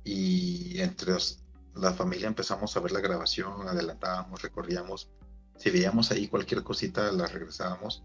[0.04, 1.44] Y entre los-
[1.76, 5.10] la familia empezamos a ver la grabación, adelantábamos, recorríamos.
[5.58, 8.04] Si veíamos ahí cualquier cosita, la regresábamos.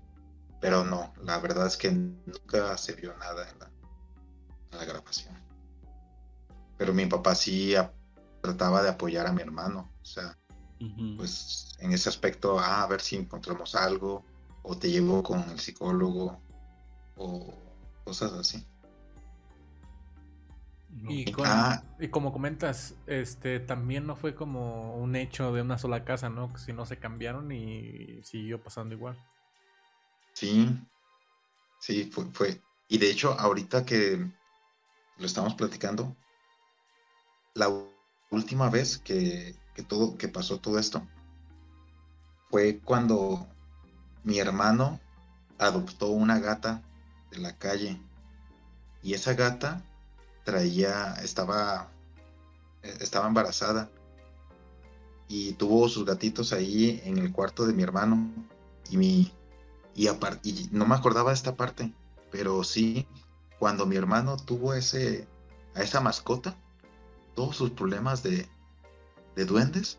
[0.60, 5.34] Pero no, la verdad es que nunca se vio nada en la, grabación.
[6.78, 7.74] Pero mi papá sí
[8.40, 9.92] trataba de apoyar a mi hermano.
[10.00, 10.38] O sea,
[11.16, 14.24] Pues en ese aspecto, ah, a ver si encontramos algo,
[14.62, 16.40] o te llevo con el psicólogo,
[17.16, 17.54] o
[18.04, 18.66] cosas así.
[21.08, 21.82] Y, Y- con- ah.
[21.98, 26.56] y como comentas, este también no fue como un hecho de una sola casa, ¿no?
[26.58, 29.18] Si no se cambiaron y siguió pasando igual.
[30.34, 30.68] Sí,
[31.80, 32.62] sí, fue, fue.
[32.88, 34.18] Y de hecho, ahorita que
[35.18, 36.16] lo estamos platicando,
[37.54, 37.68] la
[38.30, 41.06] última vez que, que todo, que pasó todo esto
[42.52, 43.46] fue cuando
[44.24, 45.00] mi hermano
[45.58, 46.82] adoptó una gata
[47.30, 47.98] de la calle.
[49.02, 49.82] Y esa gata
[50.44, 51.88] traía, estaba,
[52.82, 53.90] eh, estaba embarazada.
[55.28, 58.30] Y tuvo sus gatitos ahí en el cuarto de mi hermano.
[58.90, 59.32] Y mi,
[59.94, 61.94] y, y no me acordaba de esta parte,
[62.30, 63.06] pero sí,
[63.58, 65.26] cuando mi hermano tuvo ese,
[65.74, 66.54] a esa mascota,
[67.34, 68.46] todos sus problemas de,
[69.36, 69.98] de duendes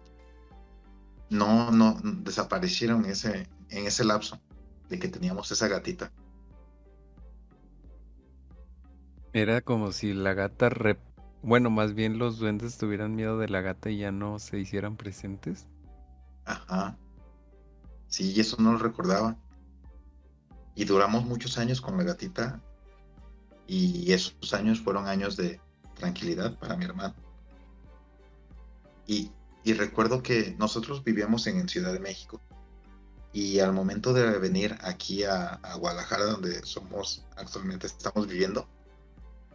[1.30, 4.40] no, no desaparecieron en ese, en ese lapso
[4.90, 6.12] de que teníamos esa gatita.
[9.34, 11.00] Era como si la gata rep-
[11.42, 14.96] Bueno, más bien los duendes tuvieran miedo de la gata y ya no se hicieran
[14.96, 15.68] presentes.
[16.46, 16.98] Ajá.
[18.08, 19.36] Sí, eso no lo recordaba.
[20.76, 22.62] Y duramos muchos años con la gatita
[23.68, 25.60] y esos años fueron años de
[25.96, 27.16] tranquilidad para mi hermano.
[29.08, 29.32] Y,
[29.64, 32.42] y recuerdo que nosotros vivíamos en, en Ciudad de México
[33.32, 38.68] y al momento de venir aquí a, a Guadalajara, donde somos actualmente estamos viviendo,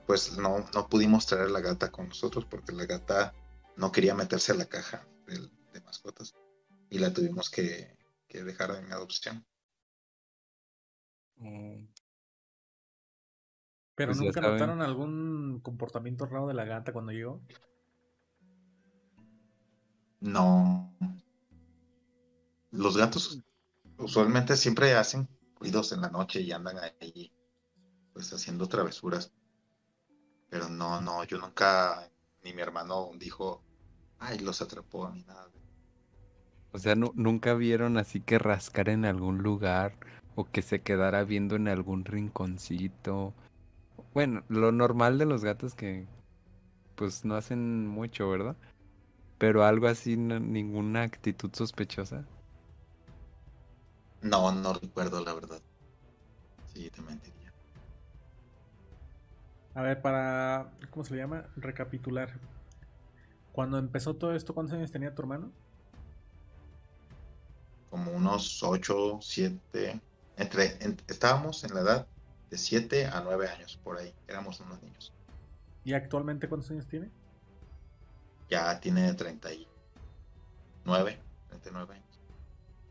[0.06, 3.34] pues no, no pudimos traer la gata con nosotros porque la gata
[3.76, 6.34] no quería meterse a la caja de mascotas.
[6.90, 9.44] y la tuvimos que, que dejar en adopción.
[11.37, 11.87] Mm,
[13.94, 17.40] Pero Pues nunca notaron algún comportamiento raro de la gata cuando llegó.
[20.20, 20.92] No.
[22.70, 23.40] Los gatos
[23.98, 25.28] usualmente siempre hacen
[25.59, 27.33] ruidos en la noche y andan ahí,
[28.12, 29.33] pues haciendo travesuras.
[30.50, 32.11] Pero no, no, yo nunca,
[32.42, 33.62] ni mi hermano dijo,
[34.18, 35.48] ay, los atrapó ni nada.
[36.72, 39.94] O sea, nu- nunca vieron así que rascar en algún lugar
[40.37, 43.35] o que se quedara viendo en algún rinconcito.
[44.14, 46.07] Bueno, lo normal de los gatos que
[46.96, 48.57] pues no hacen mucho, ¿verdad?
[49.38, 52.29] Pero algo así, no- ninguna actitud sospechosa.
[54.22, 55.61] No, no recuerdo la verdad.
[56.66, 57.53] Sí, te mentiría.
[59.74, 60.70] A ver, para.
[60.90, 61.51] ¿Cómo se le llama?
[61.57, 62.40] Recapitular.
[63.53, 65.53] Cuando empezó todo esto, ¿cuántos años tenía tu hermano?
[67.90, 70.01] Como unos 8, 7,
[70.37, 72.09] entre, en- estábamos en la edad
[72.51, 75.12] de 7 a 9 años, por ahí, éramos unos niños.
[75.85, 77.11] ¿Y actualmente cuántos años tiene?
[78.50, 79.68] Ya tiene 39,
[81.48, 82.20] 39 años.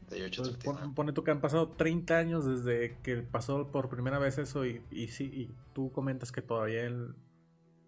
[0.07, 0.81] 38, Entonces, 39.
[0.81, 4.65] pon- pone tú que han pasado 30 años desde que pasó por primera vez eso
[4.65, 7.15] y, y sí, y tú comentas que todavía él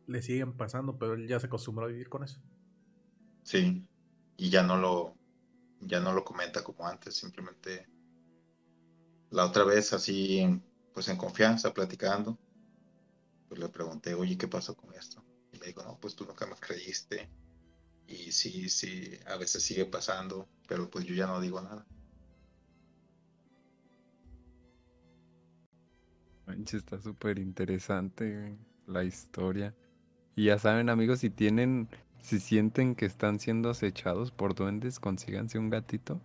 [0.08, 2.40] le siguen pasando, pero él ya se acostumbró a vivir con eso.
[3.44, 3.86] Sí,
[4.38, 5.16] y ya no lo,
[5.82, 7.88] ya no lo comenta como antes, simplemente
[9.32, 12.38] la otra vez así, en- pues en confianza, platicando,
[13.48, 15.24] pues le pregunté, oye, ¿qué pasó con esto?
[15.52, 17.30] Y me dijo, no, pues tú nunca me creíste,
[18.10, 21.86] y sí, sí, a veces sigue pasando, pero pues yo ya no digo nada.
[26.48, 29.76] Manches, está súper interesante la historia.
[30.36, 35.60] Y ya saben, amigos, si tienen, si sienten que están siendo acechados por duendes, consíganse
[35.60, 36.22] un gatito.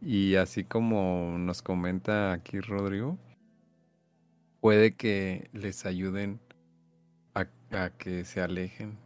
[0.00, 3.18] Y así como nos comenta aquí Rodrigo,
[4.60, 6.40] puede que les ayuden
[7.34, 9.01] a, a que se alejen.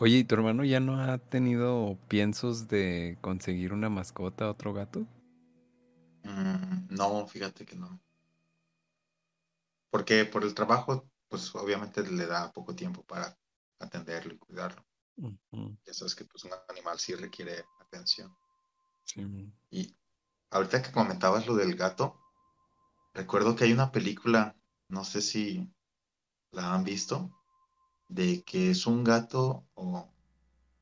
[0.00, 5.06] Oye, ¿y tu hermano ya no ha tenido piensos de conseguir una mascota, otro gato?
[6.24, 8.00] Mm, no, fíjate que no.
[9.90, 13.36] Porque por el trabajo, pues obviamente le da poco tiempo para
[13.78, 14.84] atenderlo y cuidarlo.
[15.86, 18.34] Ya sabes que pues un animal sí requiere atención.
[19.04, 19.52] sí.
[19.70, 19.94] Y
[20.50, 22.20] ahorita que comentabas lo del gato,
[23.14, 24.56] recuerdo que hay una película,
[24.88, 25.68] no sé si
[26.52, 27.30] la han visto,
[28.10, 30.08] de que es un gato o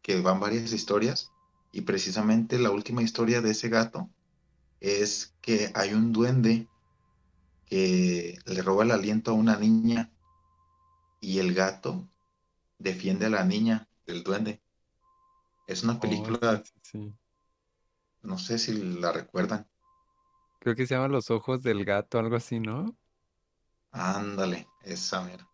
[0.02, 1.30] que van varias historias
[1.72, 4.10] y precisamente la última historia de ese gato
[4.80, 6.68] es que hay un duende
[7.66, 10.10] que le roba el aliento a una niña
[11.20, 12.08] y el gato
[12.78, 14.62] defiende a la niña del duende.
[15.68, 17.14] Es una Oh, película, sí,
[18.22, 19.66] no sé si la recuerdan.
[20.60, 22.96] Creo que se llama Los ojos del gato, algo así, ¿no?
[23.92, 25.47] Ándale, esa mera.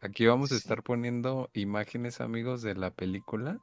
[0.00, 3.60] Aquí vamos a estar poniendo imágenes, amigos, de la película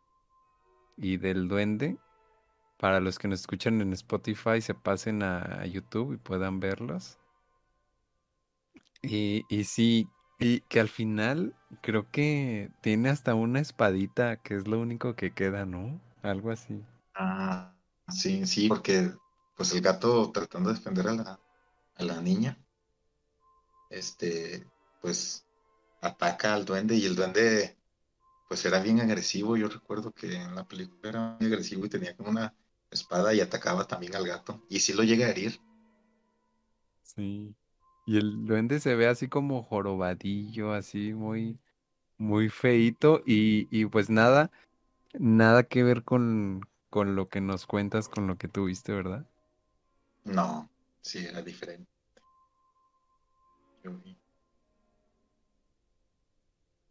[0.96, 1.98] y del duende.
[2.78, 7.18] Para los que nos escuchan en Spotify, se pasen a YouTube y puedan verlos.
[9.02, 14.68] Y, y sí, y que al final creo que tiene hasta una espadita, que es
[14.68, 16.00] lo único que queda, ¿no?
[16.22, 16.84] Algo así.
[17.16, 17.74] Ah,
[18.10, 19.12] sí, sí, porque
[19.56, 21.40] pues el gato tratando de defender a la,
[21.96, 22.58] a la niña,
[23.90, 24.68] este,
[25.02, 25.47] pues
[26.02, 27.78] ataca al duende y el duende
[28.48, 29.58] pues era bien agresivo.
[29.58, 32.54] Yo recuerdo que en la película era muy agresivo y tenía como una
[32.92, 34.64] espada y atacaba también al gato.
[34.70, 35.60] Y sí lo llega a herir.
[37.04, 37.56] Sí.
[38.06, 41.60] Y el duende se ve así como jorobadillo, así muy,
[42.18, 44.50] muy feíto y, y pues nada,
[45.20, 49.26] nada que ver con, con lo que nos cuentas, con lo que tuviste, ¿verdad?
[50.24, 50.70] No,
[51.02, 51.90] sí, era diferente.
[53.84, 54.18] Yo vi.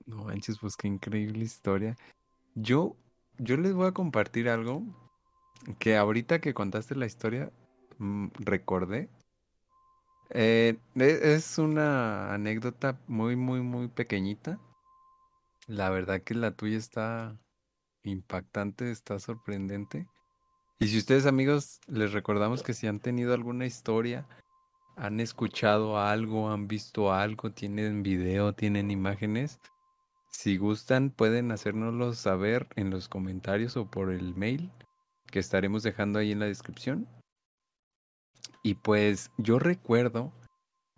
[0.07, 1.97] No manches, pues qué increíble historia.
[2.55, 2.97] Yo,
[3.39, 4.83] yo les voy a compartir algo
[5.79, 7.53] que ahorita que contaste la historia,
[7.99, 9.11] mm, recordé.
[10.31, 14.61] Eh, e- es una anécdota muy, muy, muy pequeñita.
[15.67, 17.37] La verdad que la tuya está
[18.05, 20.07] impactante, está sorprendente.
[20.79, 24.27] Y si ustedes amigos les recordamos que si han tenido alguna historia,
[24.97, 29.59] han escuchado algo, han visto algo, tienen video, tienen imágenes,
[30.37, 34.71] si gustan pueden hacérnoslo saber en los comentarios o por el mail
[35.31, 37.09] que estaremos dejando ahí en la descripción.
[38.63, 40.35] Y pues yo recuerdo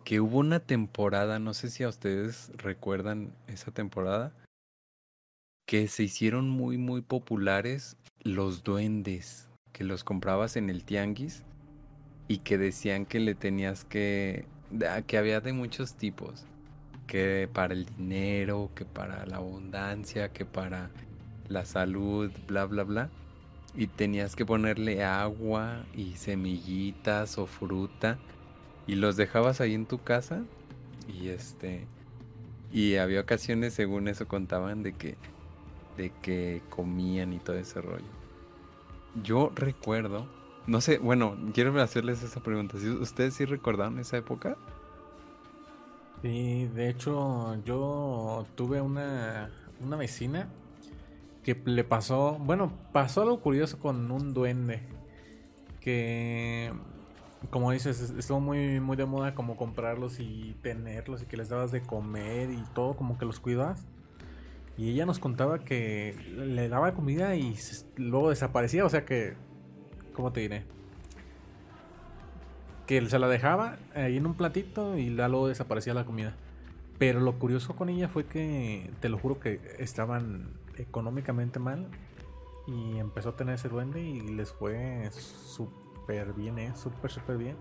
[0.03, 4.35] que hubo una temporada, no sé si a ustedes recuerdan esa temporada,
[5.65, 11.43] que se hicieron muy, muy populares los duendes, que los comprabas en el tianguis
[12.27, 14.45] y que decían que le tenías que...
[14.85, 16.45] ah, que había de muchos tipos.
[17.09, 20.91] Que para el dinero, que para la abundancia, que para
[21.47, 23.09] la salud, bla, bla, bla.
[23.75, 28.19] Y tenías que ponerle agua y semillitas o fruta.
[28.85, 30.43] Y los dejabas ahí en tu casa.
[31.07, 31.87] Y este...
[32.71, 35.15] Y había ocasiones, según eso contaban, de que,
[35.97, 38.05] de que comían y todo ese rollo.
[39.23, 40.27] Yo recuerdo,
[40.67, 42.77] no sé, bueno, quiero hacerles esa pregunta.
[42.77, 44.55] ¿sí- ¿Ustedes sí recordaron esa época?
[46.21, 49.49] Sí, de hecho, yo tuve una,
[49.81, 50.49] una vecina
[51.43, 54.81] que le pasó, bueno, pasó algo curioso con un duende.
[55.81, 56.71] Que,
[57.49, 61.49] como dices, es- estuvo muy, muy de moda como comprarlos y tenerlos y que les
[61.49, 63.85] dabas de comer y todo, como que los cuidabas.
[64.77, 67.55] Y ella nos contaba que le daba comida y
[67.97, 69.35] luego desaparecía, o sea que,
[70.13, 70.65] ¿cómo te diré?
[72.89, 76.33] Que se la dejaba ahí en un platito y luego desaparecía la comida.
[76.97, 81.85] Pero lo curioso con ella fue que, te lo juro que estaban económicamente mal
[82.65, 86.73] y empezó a tener ese duende y les fue súper bien, ¿eh?
[86.75, 87.57] Súper, súper bien.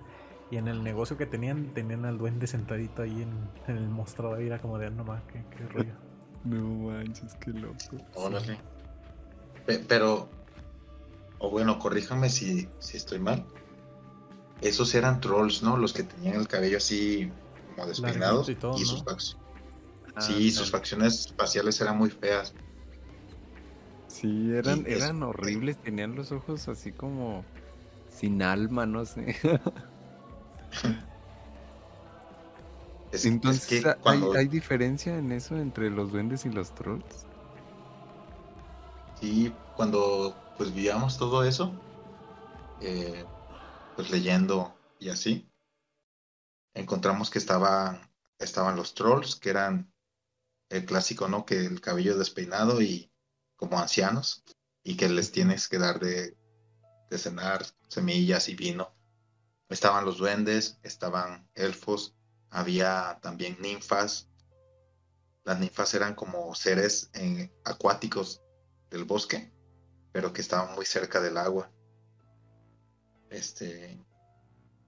[0.51, 4.41] Y en el negocio que tenían, tenían al duende sentadito ahí en, en el mostrador
[4.41, 5.93] y era como de, no más, qué, qué rollo.
[6.45, 7.77] No manches, qué loco.
[8.15, 8.57] Órale.
[9.89, 10.31] Pero,
[11.39, 13.45] o bueno, corríjame si, si estoy mal.
[14.61, 15.77] Esos eran trolls, ¿no?
[15.77, 17.31] Los que tenían el cabello así
[17.75, 18.87] como despeinados Larguito y todo, y ¿no?
[18.87, 19.37] sus fac-
[20.17, 20.51] Ah, sí, no.
[20.57, 22.53] sus facciones faciales eran muy feas.
[24.09, 27.45] Sí, eran, Y es- eran horribles, tenían los ojos así como
[28.11, 29.37] sin alma, no sé.
[33.11, 37.27] Es, Entonces, es que ¿hay, hay diferencia en eso entre los duendes y los trolls?
[39.21, 41.73] sí, cuando pues vivíamos todo eso,
[42.83, 43.25] eh,
[43.99, 45.51] pues leyendo y así,
[46.73, 49.93] encontramos que estaban, estaban los trolls, que eran
[50.69, 51.45] el clásico, ¿no?
[51.45, 53.11] Que el cabello despeinado y
[53.57, 54.45] como ancianos,
[54.85, 56.37] y que les tienes que dar de,
[57.11, 58.95] de cenar semillas y vino.
[59.69, 62.15] Estaban los duendes, estaban elfos,
[62.51, 64.29] había también ninfas.
[65.43, 68.43] Las ninfas eran como seres eh, acuáticos
[68.91, 69.53] del bosque,
[70.13, 71.73] pero que estaban muy cerca del agua.
[73.31, 73.99] Este,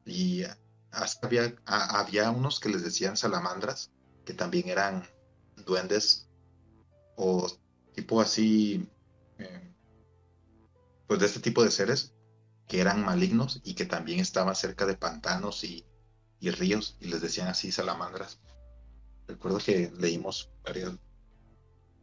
[0.05, 0.45] y
[0.91, 3.91] hasta había, había unos que les decían salamandras,
[4.25, 5.07] que también eran
[5.65, 6.29] duendes
[7.17, 7.47] o
[7.95, 8.89] tipo así,
[9.39, 9.75] eh,
[11.07, 12.15] pues de este tipo de seres
[12.67, 15.85] que eran malignos y que también estaban cerca de pantanos y,
[16.41, 18.41] ríos y les decían así salamandras.
[19.27, 20.93] Recuerdo que leímos varias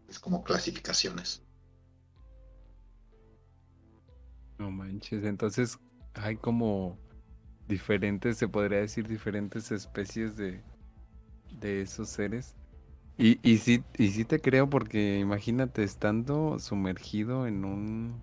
[0.08, 1.42] es como clasificaciones.
[4.58, 5.80] No manches, entonces
[6.18, 6.98] hay como
[7.68, 10.62] diferentes, se podría decir, diferentes especies de,
[11.60, 12.56] de esos seres.
[13.18, 18.22] Y, y sí, y sí te creo porque imagínate estando sumergido en un,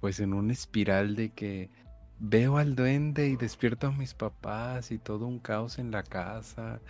[0.00, 1.70] pues en una espiral de que
[2.18, 6.80] veo al duende y despierto a mis papás y todo un caos en la casa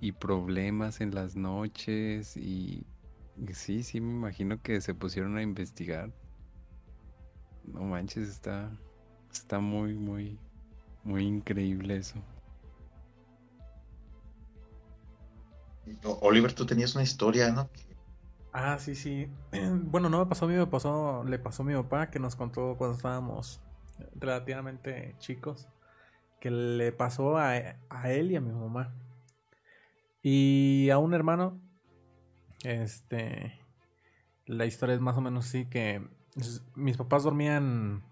[0.00, 2.86] y problemas en las noches y
[3.40, 6.12] y sí, sí, me imagino que se pusieron a investigar.
[7.64, 8.70] No manches, está,
[9.32, 10.38] está muy, muy,
[11.04, 12.22] muy increíble eso.
[16.20, 17.68] Oliver, tú tenías una historia, ¿no?
[18.52, 19.28] Ah, sí, sí.
[19.84, 22.36] Bueno, no me pasó a mí, me pasó, le pasó a mi papá que nos
[22.36, 23.60] contó cuando estábamos
[24.14, 25.68] relativamente chicos,
[26.40, 27.52] que le pasó a,
[27.88, 28.94] a él y a mi mamá.
[30.22, 31.60] Y a un hermano,
[32.62, 33.58] este,
[34.46, 36.06] la historia es más o menos así que
[36.74, 38.02] mis papás dormían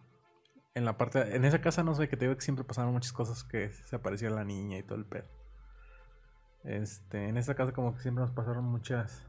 [0.79, 3.13] en la parte, en esa casa no sé, que te digo que siempre pasaron muchas
[3.13, 5.27] cosas que se aparecía la niña y todo el pedo.
[6.65, 9.25] Este, en esa casa como que siempre nos pasaron muchas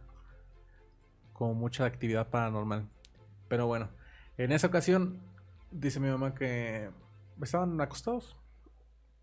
[1.34, 2.88] como mucha actividad paranormal.
[3.48, 3.90] Pero bueno,
[4.38, 5.22] en esa ocasión
[5.72, 6.92] dice mi mamá que
[7.42, 8.38] estaban acostados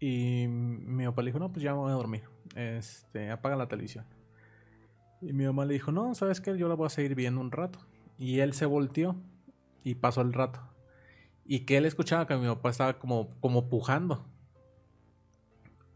[0.01, 2.24] y mi papá le dijo, no, pues ya me voy a dormir.
[2.55, 4.05] Este, apaga la televisión.
[5.20, 6.57] Y mi mamá le dijo, no, ¿sabes qué?
[6.59, 7.79] Yo la voy a seguir viendo un rato.
[8.18, 9.16] Y él se volteó
[9.85, 10.76] y pasó el rato.
[11.49, 14.27] Y que él escuchaba que mi papá estaba como, como pujando.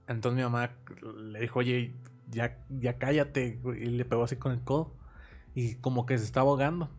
[0.07, 1.95] Entonces mi mamá le dijo, oye,
[2.31, 3.61] ya, ya cállate.
[3.79, 4.95] Y le pegó así con el codo.
[5.55, 6.91] Y como que se está ahogando.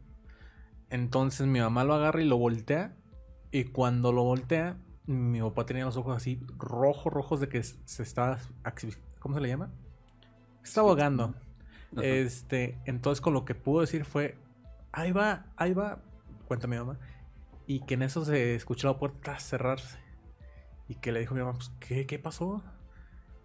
[0.89, 2.95] Entonces mi mamá lo agarra y lo voltea.
[3.51, 8.03] Y cuando lo voltea, mi papá tenía los ojos así rojos, rojos de que se
[8.03, 8.37] está...
[8.63, 9.71] asfix- ¿Cómo se le llama?
[10.63, 11.35] Se está ahogando.
[11.95, 12.05] Ajá.
[12.05, 14.37] Este, entonces con lo que pudo decir fue,
[14.91, 16.01] ahí va, ahí va,
[16.47, 16.97] cuenta mi mamá.
[17.71, 19.97] Y que en eso se escuchó la puerta cerrarse.
[20.89, 22.61] Y que le dijo a mi mamá, pues, ¿qué, qué pasó?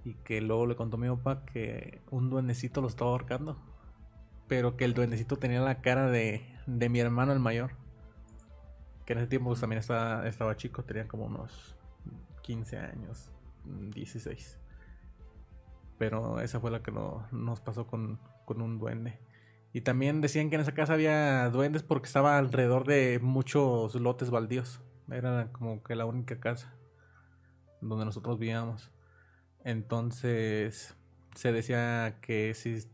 [0.05, 3.57] Y que luego le contó a mi papá que un duendecito lo estaba ahorcando.
[4.49, 7.77] Pero que el duendecito tenía la cara de, de mi hermano el mayor.
[9.05, 11.77] Que en ese tiempo pues, también estaba, estaba chico, tenía como unos
[12.43, 13.31] 15 años,
[13.65, 14.59] 16.
[15.99, 19.21] Pero esa fue la que no, nos pasó con, con un duende.
[19.77, 24.31] Y también decían que en esa casa había duendes porque estaba alrededor de muchos lotes
[24.31, 24.81] baldíos.
[25.11, 26.75] Era como que la única casa
[27.83, 28.91] donde nosotros vivíamos.
[29.65, 30.97] Entonces
[31.35, 32.91] se decía que si,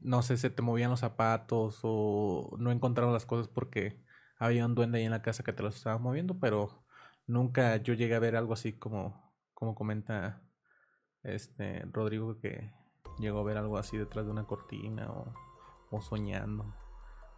[0.00, 4.02] no sé, se te movían los zapatos o no encontraron las cosas porque
[4.40, 6.84] había un duende ahí en la casa que te los estaba moviendo, pero
[7.28, 10.42] nunca yo llegué a ver algo así como, como comenta
[11.22, 12.72] este Rodrigo que
[13.20, 15.32] llegó a ver algo así detrás de una cortina o,
[15.90, 16.66] o soñando.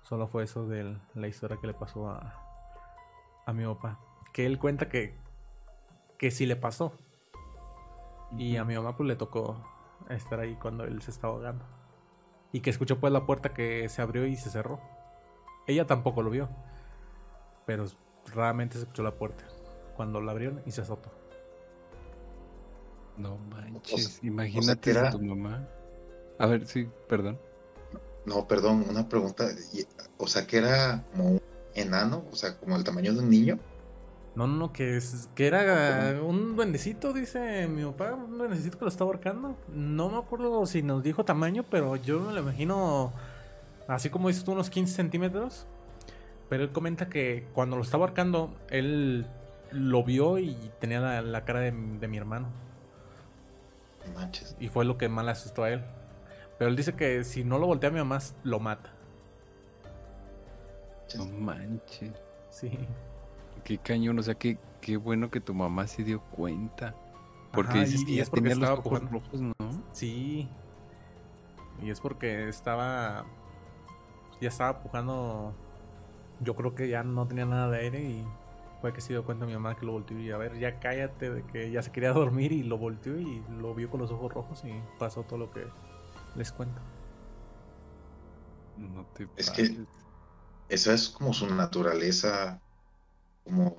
[0.03, 2.35] Solo fue eso de la historia que le pasó a,
[3.47, 3.99] a mi papá.
[4.33, 5.17] Que él cuenta que,
[6.19, 6.93] que sí le pasó.
[8.37, 9.57] Y a mi mamá pues le tocó
[10.09, 11.65] estar ahí cuando él se estaba ahogando.
[12.53, 14.81] Y que escuchó pues la puerta que se abrió y se cerró.
[15.67, 16.49] Ella tampoco lo vio.
[17.67, 17.85] Pero
[18.35, 19.45] raramente se escuchó la puerta.
[19.97, 21.11] Cuando la abrieron y se azotó.
[23.17, 25.69] No manches, imagínate a tu mamá.
[26.39, 27.39] A ver, sí, perdón.
[28.27, 29.49] No, perdón, una pregunta.
[30.19, 31.41] O sea, que era como un
[31.75, 33.59] enano, o sea, como el tamaño de un niño.
[34.35, 38.91] No, no, que, es, que era un duendecito, dice mi papá, un duendecito que lo
[38.91, 39.57] estaba ahorcando.
[39.75, 43.13] No me acuerdo si nos dijo tamaño, pero yo me lo imagino
[43.89, 45.67] así como dices tú, unos 15 centímetros.
[46.49, 49.27] Pero él comenta que cuando lo estaba ahorcando, él
[49.71, 52.49] lo vio y tenía la, cara de, mi hermano.
[54.15, 54.57] Manches.
[54.59, 55.85] Y fue lo que más le asustó a él.
[56.61, 58.91] Pero él dice que si no lo voltea a mi mamá, lo mata.
[61.17, 62.13] No manches.
[62.51, 62.71] Sí.
[63.65, 66.95] Qué cañón, o sea, qué, qué bueno que tu mamá se dio cuenta.
[67.51, 69.55] Porque y, es porque estaba los rojos, ¿no?
[69.93, 70.51] Sí.
[71.83, 73.25] Y es porque estaba.
[74.43, 75.55] Ya estaba pujando.
[76.41, 78.27] Yo creo que ya no tenía nada de aire y
[78.83, 81.31] fue que se dio cuenta mi mamá que lo volteó y a ver, ya cállate
[81.31, 84.31] de que ya se quería dormir y lo volteó y lo vio con los ojos
[84.31, 85.65] rojos y pasó todo lo que
[86.37, 86.81] les cuento.
[88.77, 89.85] No te es que
[90.69, 92.63] esa es como su naturaleza
[93.45, 93.77] como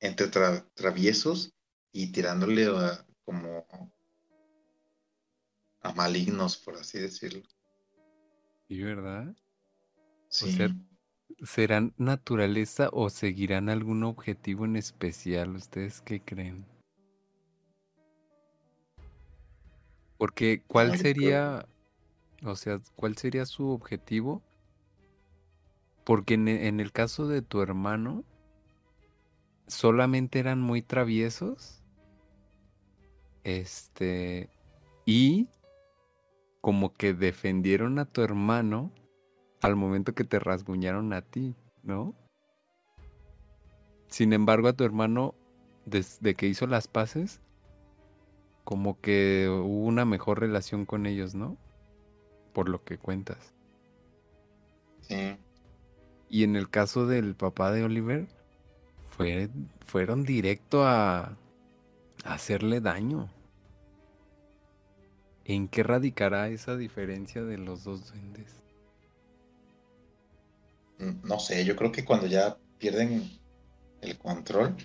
[0.00, 0.28] entre
[0.74, 1.52] traviesos
[1.92, 3.66] y tirándole a, como
[5.80, 7.42] a malignos, por así decirlo.
[8.68, 9.34] ¿Y verdad?
[10.28, 10.58] Sí.
[11.42, 15.56] ¿Serán naturaleza o seguirán algún objetivo en especial?
[15.56, 16.66] ¿Ustedes qué creen?
[20.18, 21.66] Porque, ¿cuál sería,
[22.44, 24.42] o sea, cuál sería su objetivo
[26.08, 28.24] porque e, en, el caso de tu hermano,
[29.66, 31.82] solamente eran muy traviesos.
[33.44, 34.48] Este.
[35.04, 35.50] Y
[36.62, 38.90] como que defendieron a tu hermano
[39.60, 42.14] al momento que te rasguñaron a ti, ¿no?
[44.06, 45.34] Sin embargo, a tu hermano,
[45.84, 47.42] desde que hizo las paces,
[48.68, 51.56] como que hubo una mejor relación con ellos, ¿no?
[52.52, 53.54] Por lo que cuentas.
[55.00, 55.38] Sí.
[56.28, 58.28] Y en el caso del papá de Oliver,
[59.08, 59.48] fue,
[59.86, 61.38] fueron directo a,
[62.24, 63.30] a hacerle daño.
[65.46, 68.62] ¿En qué radicará esa diferencia de los dos duendes?
[70.98, 73.30] Mm, no sé, yo creo que cuando ya pierden
[74.02, 74.76] el control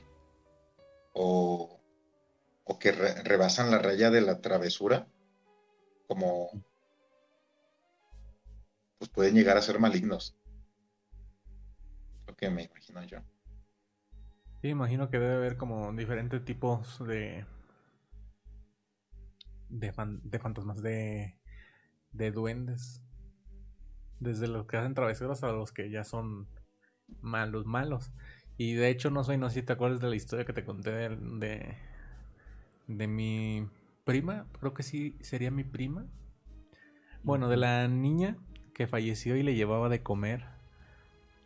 [1.12, 1.83] o,
[2.64, 5.08] o que rebasan la raya de la travesura,
[6.08, 6.50] como
[8.98, 10.36] pues pueden llegar a ser malignos
[12.44, 13.20] que me imagino yo.
[14.62, 17.46] Sí, imagino que debe haber como diferentes tipos de.
[19.70, 21.38] de, fantasmas, de.
[22.12, 23.02] de duendes.
[24.20, 26.48] Desde los que hacen travesuras a los que ya son
[27.22, 28.12] malos, malos.
[28.58, 30.64] Y de hecho, no soy, no sé si te acuerdas de la historia que te
[30.64, 31.78] conté de,
[32.88, 33.68] mi
[34.04, 34.48] prima.
[34.60, 36.06] Creo que sí sería mi prima.
[37.24, 38.38] Bueno, de la niña
[38.74, 40.46] que falleció y le llevaba de comer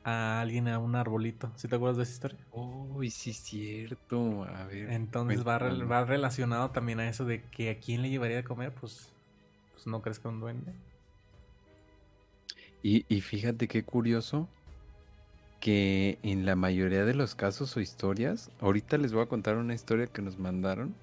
[0.03, 1.51] a alguien a un arbolito.
[1.55, 2.39] ¿Sí te acuerdas de esa historia?
[2.51, 4.45] Uy, sí, es cierto.
[4.45, 4.89] A ver.
[4.91, 8.73] Entonces va, va, relacionado también a eso de que a quién le llevaría a comer,
[8.73, 9.11] pues,
[9.73, 10.73] pues no crees que un duende.
[12.81, 14.47] Y, y fíjate qué curioso
[15.59, 19.73] que en la mayoría de los casos o historias, ahorita les voy a contar una
[19.73, 20.95] historia que nos mandaron,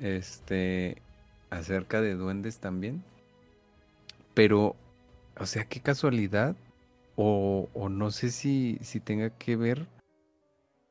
[0.00, 1.02] este,
[1.50, 3.02] acerca de duendes también.
[4.34, 4.76] Pero,
[5.38, 6.56] o sea, qué casualidad
[7.16, 9.86] o, o no sé si, si tenga que ver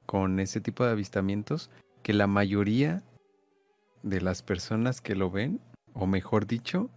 [0.05, 1.69] con ese tipo de avistamientos,
[2.03, 3.03] que la mayoría
[4.03, 5.59] de las personas que lo ven,
[5.93, 6.89] o mejor dicho,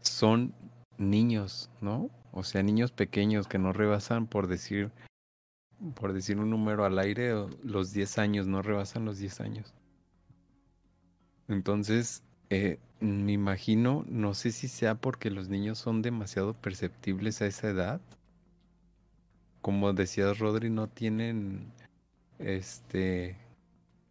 [0.00, 0.54] son
[0.98, 2.10] niños, ¿no?
[2.32, 4.90] O sea, niños pequeños que no rebasan por decir
[5.94, 9.74] por decir un número al aire, los 10 años, no rebasan los 10 años.
[11.48, 17.46] Entonces, eh, me imagino, no sé si sea porque los niños son demasiado perceptibles a
[17.46, 18.00] esa edad.
[19.62, 21.72] Como decías, Rodri, no tienen,
[22.38, 23.36] este,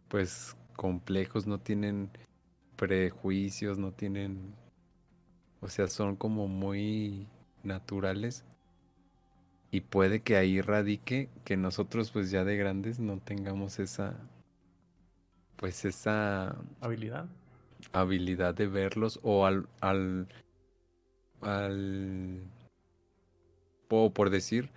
[0.09, 2.09] pues, complejos, no tienen
[2.75, 4.53] prejuicios, no tienen,
[5.61, 7.27] o sea, son como muy
[7.63, 8.45] naturales
[9.71, 14.15] y puede que ahí radique que nosotros pues ya de grandes no tengamos esa
[15.55, 17.27] pues esa habilidad
[17.93, 20.27] habilidad de verlos o al al
[21.41, 22.41] al
[23.89, 24.69] o por decir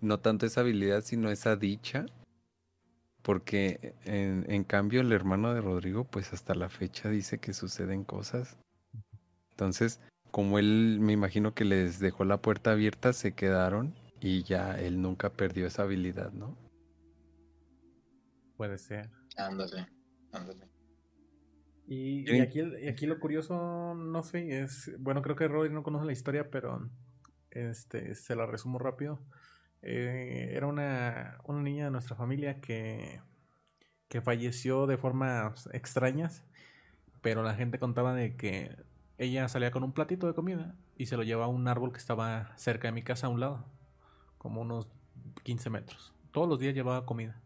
[0.00, 2.06] no tanto esa habilidad sino esa dicha
[3.22, 8.04] porque en, en cambio el hermano de Rodrigo pues hasta la fecha dice que suceden
[8.04, 8.58] cosas
[9.50, 10.00] entonces
[10.30, 15.00] como él me imagino que les dejó la puerta abierta se quedaron y ya él
[15.00, 16.56] nunca perdió esa habilidad, ¿no?
[18.56, 19.10] Puede ser.
[19.36, 19.86] Ándale,
[20.32, 20.68] ándale.
[21.86, 25.82] Y, y, aquí, y aquí lo curioso, no sé, es, bueno, creo que Roy no
[25.82, 26.90] conoce la historia, pero
[27.50, 29.20] este, se la resumo rápido.
[29.80, 33.20] Eh, era una, una niña de nuestra familia que,
[34.08, 36.44] que falleció de formas extrañas,
[37.22, 38.76] pero la gente contaba de que
[39.18, 41.98] ella salía con un platito de comida y se lo llevaba a un árbol que
[41.98, 43.64] estaba cerca de mi casa a un lado
[44.38, 44.88] como unos
[45.42, 46.14] 15 metros.
[46.32, 47.40] Todos los días llevaba comida.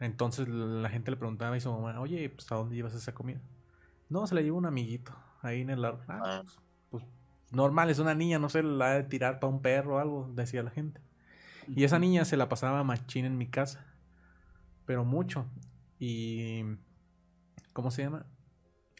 [0.00, 3.40] Entonces la gente le preguntaba a su mamá, oye, pues ¿a dónde llevas esa comida?
[4.08, 6.04] No, se la llevó un amiguito ahí en el árbol.
[6.08, 6.42] Ah, ah.
[6.44, 6.58] Pues,
[6.90, 7.04] pues,
[7.50, 10.62] normal, es una niña, no sé, la de tirar para un perro o algo, decía
[10.62, 11.00] la gente.
[11.68, 13.84] Y esa niña se la pasaba machín en mi casa,
[14.86, 15.46] pero mucho.
[15.98, 16.62] Y,
[17.72, 18.26] ¿cómo se llama?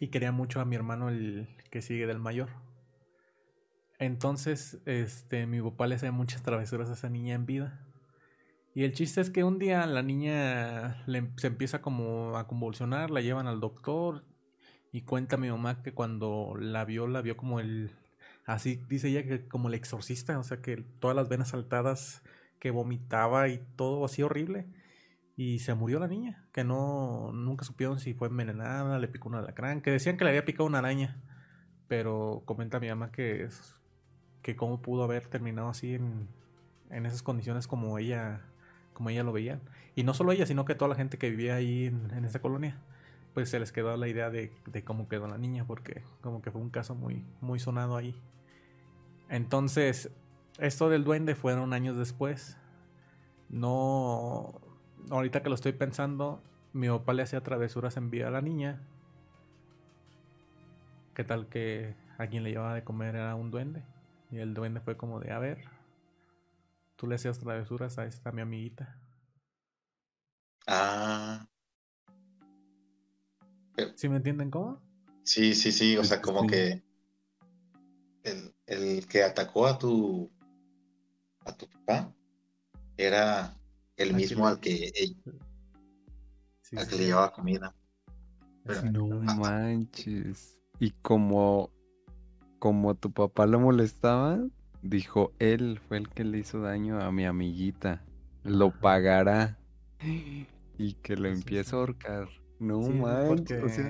[0.01, 2.51] Y quería mucho a mi hermano, el que sigue del mayor.
[3.99, 7.88] Entonces, este, mi papá le hacía muchas travesuras a esa niña en vida.
[8.79, 13.11] Y el chiste es que un día la niña em, se empieza como a convulsionar,
[13.11, 14.23] la llevan al doctor
[14.93, 17.91] y cuenta mi mamá que cuando la vio, la vio como el,
[18.47, 22.23] así dice ella que como el exorcista, o sea que todas las venas saltadas,
[22.61, 24.69] que vomitaba y todo así horrible.
[25.37, 29.35] Y se murió la niña, que no, nunca supieron si fue envenenada, le picó un
[29.35, 31.21] alacrán, que decían que le había picado una araña.
[31.89, 33.49] Pero comenta mi mamá que
[34.43, 36.29] que cómo pudo haber terminado así en,
[36.91, 38.45] en esas condiciones como ella
[38.99, 39.61] como ella lo veía.
[39.95, 42.81] Y no solo ella, sino que toda la gente que vivía ahí en, esa colonia,
[43.33, 46.51] pues se les quedó la idea de, de, cómo quedó la niña, porque como que
[46.51, 48.21] fue un caso muy, muy sonado ahí.
[49.29, 50.11] Entonces,
[50.59, 52.57] esto del duende fueron años después.
[53.49, 54.61] No,
[55.11, 56.43] ahorita que lo estoy pensando,
[56.73, 58.81] mi papá le hacía travesuras en vida a la niña.
[61.15, 63.85] ¿Qué tal que a quien le llevaba de comer era un duende?
[64.33, 65.59] Y el duende fue como de, a ver,
[66.99, 69.01] tú le hacías travesuras a esta mi amiguita.
[70.67, 71.49] Ah.
[73.95, 74.83] ¿Sí me entienden cómo?
[75.23, 76.83] Sí, sí, sí, o sea, como que
[78.25, 80.29] el, el, que atacó a tu
[81.45, 82.13] a tu papá
[82.97, 83.57] era
[83.97, 84.93] el mismo al que,
[86.77, 87.77] al que le llevaba comida.
[88.93, 90.61] no manches.
[90.81, 91.71] Y como
[92.59, 94.41] como tu papá lo molestaba,
[94.83, 98.03] dijo, él fue el que le hizo daño a mi amiguita.
[98.45, 99.59] Lo pagará.
[100.81, 102.29] Y que lo empieza a ahorcar.
[102.61, 103.81] No manches.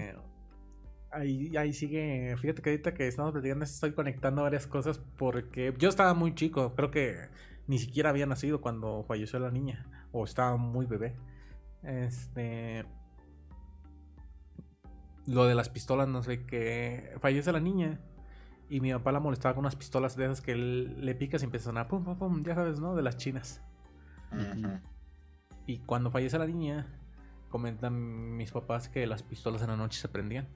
[1.10, 2.34] ahí, ahí sigue.
[2.38, 6.74] Fíjate que ahorita que estamos platicando estoy conectando varias cosas porque yo estaba muy chico.
[6.74, 7.28] Creo que
[7.66, 9.86] ni siquiera había nacido cuando falleció la niña.
[10.12, 11.14] O estaba muy bebé.
[11.82, 12.86] Este.
[15.26, 17.12] Lo de las pistolas, no sé qué.
[17.18, 18.00] Fallece la niña.
[18.70, 21.46] Y mi papá la molestaba con unas pistolas de esas que él le picas y
[21.46, 22.94] empieza a sonar pum, pum, pum, ya sabes, ¿no?
[22.94, 23.62] De las chinas.
[25.66, 26.86] Y cuando fallece la niña,
[27.48, 30.48] comentan mis papás que las pistolas en la noche se prendían.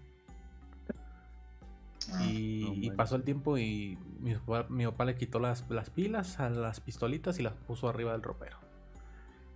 [2.12, 6.40] Ah, y, pasó el tiempo y mi papá, mi papá le quitó las, las, pilas
[6.40, 8.58] a las pistolitas y las puso arriba del ropero.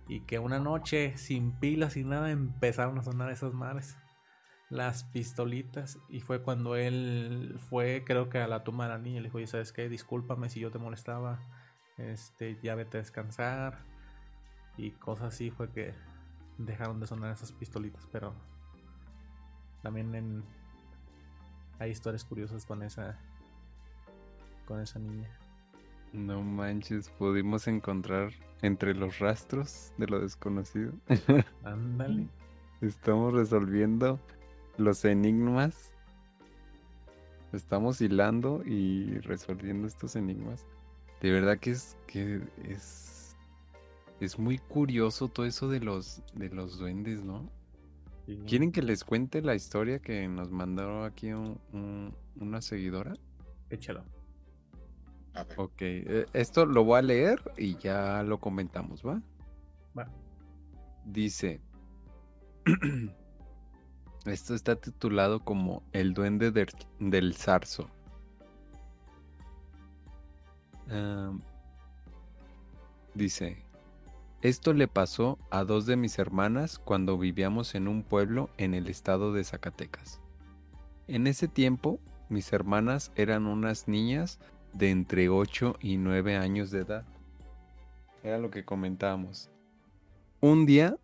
[0.07, 3.97] Y que una noche, sin pilas y nada, empezaron a sonar esas madres
[4.69, 9.21] las pistolitas y fue cuando él fue creo que a la tumba de la niña
[9.21, 9.87] le dijo, ¿sabes qué?
[9.87, 11.39] Discúlpame si yo te molestaba,
[11.97, 13.79] este, ya vete a descansar
[14.75, 15.93] y cosas así fue que
[16.57, 18.33] dejaron de sonar esas pistolitas, pero
[19.81, 20.43] también en
[21.79, 23.19] hay historias curiosas con esa
[24.65, 25.29] con esa niña.
[26.11, 30.93] No manches, pudimos encontrar entre los rastros de lo desconocido.
[31.63, 32.27] Ándale.
[32.81, 34.19] Estamos resolviendo
[34.77, 35.93] los enigmas.
[37.53, 40.65] Estamos hilando y resolviendo estos enigmas.
[41.21, 43.35] De verdad que es que es
[44.19, 47.49] es muy curioso todo eso de los de los duendes, ¿no?
[48.25, 48.41] Sí.
[48.47, 53.15] ¿Quieren que les cuente la historia que nos mandaron aquí un- un- una seguidora?
[53.69, 54.03] Échalo.
[55.33, 55.59] A ver.
[55.59, 59.21] Ok, eh, esto lo voy a leer y ya lo comentamos, ¿va?
[59.97, 60.11] Va.
[61.05, 61.61] Dice,
[64.29, 67.89] esto está titulado como El duende del, zarzo.
[70.89, 71.41] Am,
[73.13, 73.63] dice,
[74.41, 78.87] esto le pasó a dos de mis hermanas cuando vivíamos en un pueblo en el
[78.87, 80.21] estado de Zacatecas.
[81.07, 81.99] En ese tiempo,
[82.29, 84.39] mis hermanas eran unas niñas
[84.73, 87.05] de entre 8 y 9 años de edad.
[88.23, 89.49] Era lo que comentábamos.
[90.39, 90.97] Un día,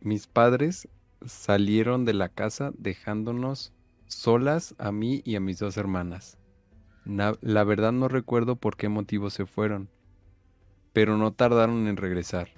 [0.00, 0.88] mis padres
[1.26, 3.72] salieron de la casa dejándonos
[4.06, 6.38] solas a mí y a mis dos hermanas.
[7.04, 9.88] Na- la verdad no recuerdo por qué motivo se fueron,
[10.92, 12.48] pero no tardaron en regresar,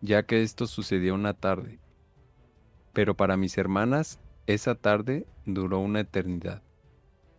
[0.00, 1.78] ya que esto sucedió una tarde.
[2.92, 6.62] Pero para mis hermanas, esa tarde duró una eternidad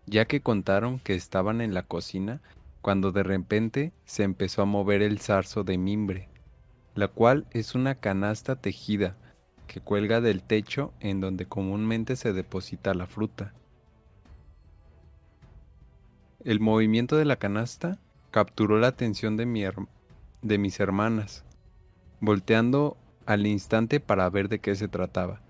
[0.06, 2.42] ya que contaron que estaban en la cocina
[2.82, 6.30] cuando de repente se empezó a mover el zarzo de mimbre,
[6.96, 9.16] la cual es una canasta tejida
[9.68, 13.54] que cuelga del techo en donde comúnmente se deposita la fruta.
[16.44, 18.00] El movimiento de la canasta
[18.32, 19.64] capturó la atención de, mi
[20.42, 21.46] de mis hermanas,
[22.20, 25.44] volteando al instante para ver de qué se trataba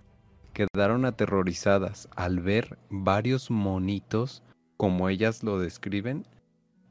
[0.53, 4.43] quedaron aterrorizadas al ver varios monitos,
[4.78, 6.28] como ellas lo describen,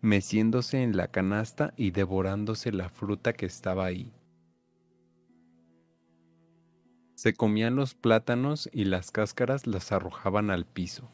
[0.01, 4.13] meciéndose en la canasta y devorándose la fruta que estaba ahí.
[7.23, 11.09] Se comían los plátanos y las cáscaras las arrojaban al piso.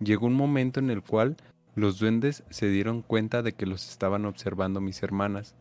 [0.00, 1.36] Llegó un momento en el cual
[1.74, 5.56] los duendes se dieron cuenta de que los estaban observando mis hermanas.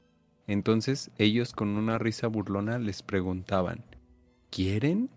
[0.48, 3.84] Entonces ellos con una risa burlona les preguntaban,
[4.50, 5.10] ¿Quieren?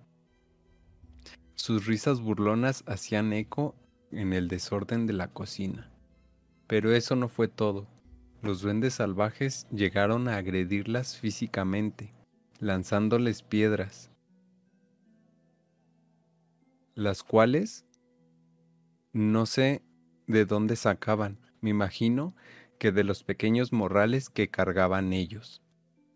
[1.54, 3.76] Sus risas burlonas hacían eco
[4.10, 5.92] en el desorden de la cocina.
[6.66, 7.86] Pero eso no fue todo.
[8.42, 12.12] Los duendes salvajes llegaron a agredirlas físicamente,
[12.58, 14.10] lanzándoles piedras,
[16.96, 17.84] las cuales
[19.12, 19.82] no sé
[20.26, 21.38] de dónde sacaban.
[21.60, 22.34] Me imagino
[22.78, 25.62] que de los pequeños morrales que cargaban ellos.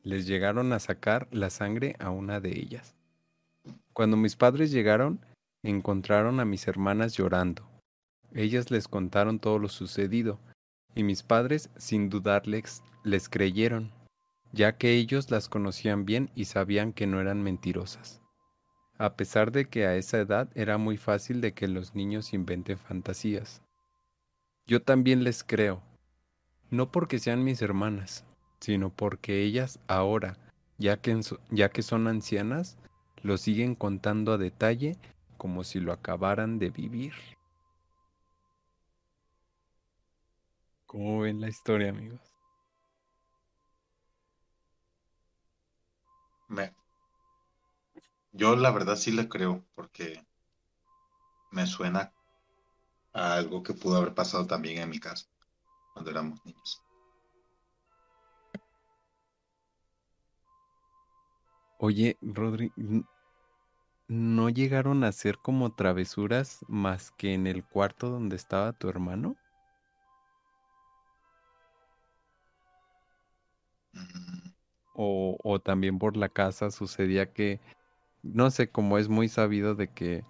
[0.03, 2.97] Les llegaron a sacar la sangre a una de ellas.
[3.93, 5.21] Cuando mis padres llegaron,
[5.63, 7.69] encontraron a mis hermanas llorando.
[8.33, 10.41] Ellas les contaron todo lo sucedido,
[10.95, 13.93] y mis padres, sin dudarles, les creyeron,
[14.53, 18.23] ya que ellos las conocían bien y sabían que no eran mentirosas.
[19.01, 22.79] A pesar de que a esa edad era muy fácil de que los niños inventen
[22.79, 23.63] fantasías.
[24.67, 25.83] Yo también les creo,
[26.71, 28.25] no porque sean mis hermanas,
[28.61, 30.39] sino porque ellas ahora,
[30.79, 31.21] ya que,
[31.51, 32.79] ya que son ancianas,
[33.23, 34.99] lo siguen contando a detalle
[35.39, 37.15] como si lo acabaran de vivir.
[40.85, 42.21] ¿Cómo ven la historia, amigos?
[46.51, 46.71] Me-
[48.33, 50.27] Yo la verdad sí le creo, porque
[51.53, 52.13] me suena
[53.13, 55.27] a algo que pudo haber pasado también en mi casa,
[55.93, 56.85] cuando éramos niños.
[61.79, 62.73] Oye, Rodri,
[64.09, 69.37] ¿no llegaron a hacer como travesuras más que en el cuarto donde estaba tu hermano?
[73.95, 74.51] Mm,
[74.95, 77.61] O, o también por la casa sucedía que,
[78.23, 80.25] no sé, como es muy sabido de que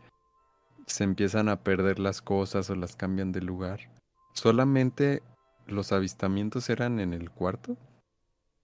[0.87, 3.91] se empiezan a perder las cosas o las cambian de lugar.
[4.35, 5.23] ¿Solamente
[5.67, 7.77] los avistamientos eran en el cuarto?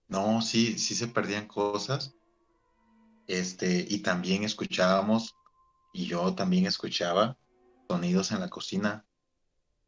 [0.07, 2.15] No, sí, sí se perdían cosas.
[3.27, 5.35] Este, y también escuchábamos,
[5.93, 7.37] y yo también escuchaba
[7.89, 9.05] sonidos en la cocina.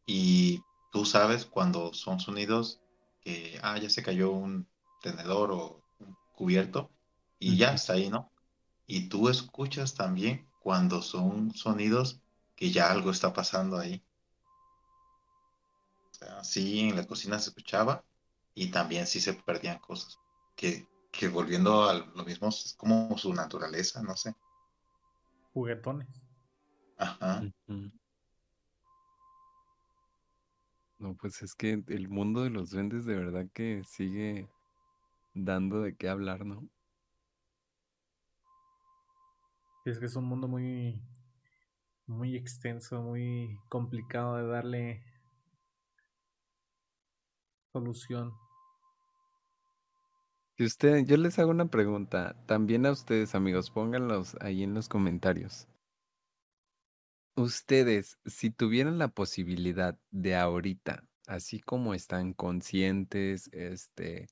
[0.06, 0.62] Y
[0.92, 2.82] tú sabes cuando son sonidos
[3.22, 4.68] que, ah, ya se cayó un
[5.02, 6.90] tenedor o un cubierto,
[7.38, 8.32] y ya está ahí, ¿no?
[8.92, 12.24] Y tú escuchas también cuando son sonidos
[12.56, 14.04] que ya algo está pasando ahí.
[16.10, 18.04] O sea, sí, en la cocina se escuchaba
[18.56, 20.18] y también sí se perdían cosas.
[20.56, 24.34] Que, que volviendo a lo mismo, es como su naturaleza, no sé.
[25.54, 26.08] Juguetones.
[26.98, 27.44] Ajá.
[30.98, 34.50] No, pues es que el mundo de los duendes de verdad que sigue
[35.36, 36.68] dando de qué hablar, ¿no?
[39.86, 41.02] Es que es un mundo muy,
[42.06, 45.04] muy extenso, muy complicado de darle
[47.72, 48.34] solución.
[50.60, 55.70] Usted, yo les hago una pregunta, también a ustedes amigos, pónganlos ahí en los comentarios.
[57.38, 64.28] Ustedes, si tuvieran la posibilidad de ahorita, así como están conscientes, este,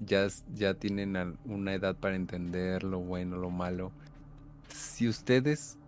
[0.00, 3.92] ya, ya tienen una edad para entender lo bueno, lo malo,
[4.68, 5.78] si ustedes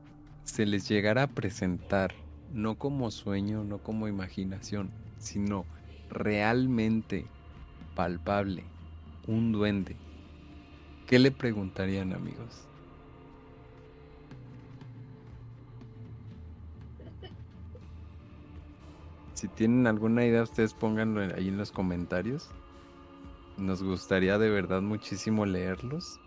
[0.45, 2.15] se les llegara a presentar,
[2.53, 5.67] no como sueño, no como imaginación, sino
[6.09, 7.27] realmente
[7.95, 8.65] palpable,
[9.27, 9.97] un duende,
[11.07, 12.69] ¿qué le preguntarían amigos?
[19.35, 22.51] Si tienen alguna idea, ustedes pónganlo ahí en los comentarios.
[23.59, 26.21] Nos gustaría de verdad muchísimo leerlos.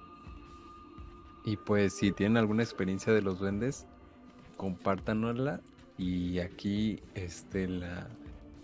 [1.46, 3.88] Y pues si tienen alguna experiencia de los duendes,
[4.58, 5.62] compártanosla
[5.98, 8.08] y aquí este, la,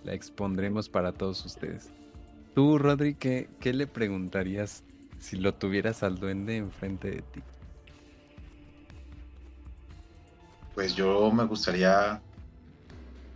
[0.03, 1.91] la expondremos para todos ustedes.
[2.53, 4.83] Tú, Rodri, ¿qué, ¿qué le preguntarías
[5.17, 7.41] si lo tuvieras al duende enfrente de ti?
[10.75, 12.21] Pues yo me gustaría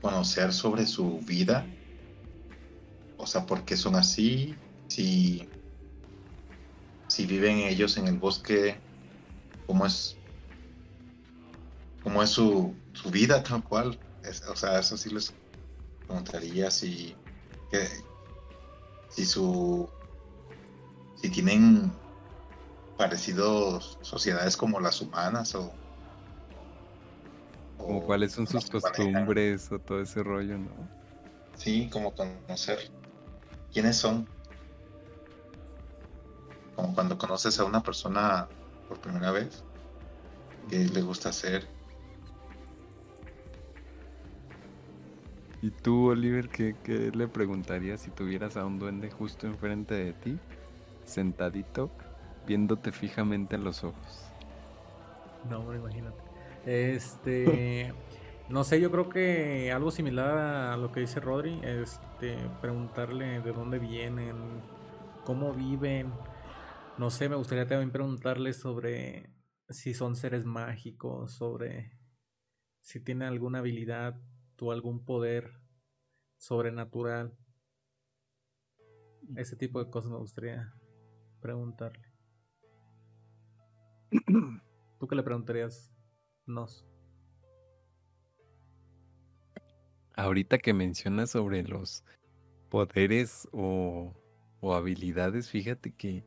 [0.02, 1.66] conocer sobre su vida.
[3.18, 4.56] O sea, por qué son así,
[4.92, 5.48] si,
[7.08, 8.76] si viven ellos en el bosque,
[9.66, 10.18] cómo es,
[12.04, 13.98] cómo es su, su vida tal cual.
[14.50, 15.34] o sea, eso sí les
[16.06, 17.16] preguntaría si,
[17.72, 17.88] que,
[19.10, 19.90] si su,
[21.22, 21.92] si tienen
[22.98, 25.72] parecidos sociedades como las humanas o
[27.78, 30.70] como cuáles son sus costumbres o todo ese rollo, ¿no?
[31.56, 32.92] Sí, como conocer
[33.74, 34.28] quiénes son.
[36.82, 38.48] Como cuando conoces a una persona
[38.90, 39.64] por primera vez,
[40.68, 41.68] qué le gusta hacer.
[45.62, 50.14] ¿Y tú, Oliver, qué, qué le preguntarías si tuvieras a un duende justo enfrente de
[50.14, 50.40] ti,
[51.06, 51.92] sentadito,
[52.48, 54.26] viéndote fijamente en los ojos?
[55.52, 56.18] No, hombre, imagínate.
[56.66, 57.94] Este,
[58.50, 60.36] no sé, yo creo que algo similar
[60.74, 64.36] a lo que dice Rodri, este, preguntarle de dónde vienen,
[65.26, 66.12] cómo viven.
[66.98, 69.34] No sé, me gustaría también preguntarle sobre
[69.70, 71.98] si son seres mágicos, sobre
[72.82, 74.20] si tienen alguna habilidad
[74.60, 75.62] o algún poder
[76.38, 77.36] sobrenatural.
[79.36, 80.74] Ese tipo de cosas me gustaría
[81.42, 82.12] preguntarle.
[85.00, 85.92] ¿Tú qué le preguntarías
[86.46, 86.86] nos.
[90.14, 92.04] Ahorita que mencionas sobre los
[92.70, 94.14] poderes o,
[94.62, 96.26] habilidades, fíjate que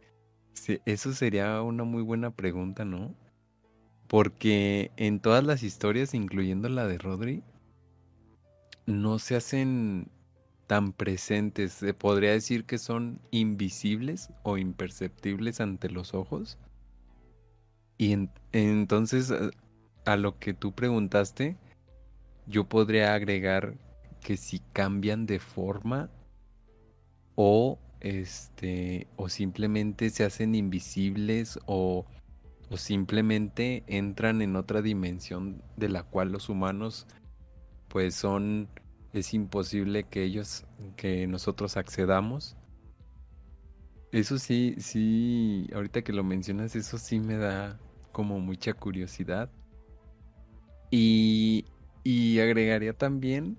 [0.84, 3.14] eso sería una muy buena pregunta, ¿no?
[4.06, 7.42] Porque en todas las historias, incluyendo la de Rodri,
[8.86, 10.08] no se hacen
[10.66, 11.72] tan presentes.
[11.72, 16.58] Se podría decir que son invisibles o imperceptibles ante los ojos.
[17.96, 18.16] Y
[18.52, 19.32] entonces
[20.04, 21.56] a lo que tú preguntaste,
[22.46, 23.74] yo podría agregar
[24.20, 26.10] que si cambian de forma
[27.36, 32.06] o este o simplemente se hacen invisibles o,
[32.70, 37.06] o simplemente entran en otra dimensión de la cual los humanos
[37.88, 38.68] pues son
[39.12, 42.56] es imposible que ellos que nosotros accedamos.
[44.12, 47.80] Eso sí sí ahorita que lo mencionas eso sí me da
[48.12, 49.50] como mucha curiosidad.
[50.90, 51.66] Y,
[52.40, 53.58] agregaría también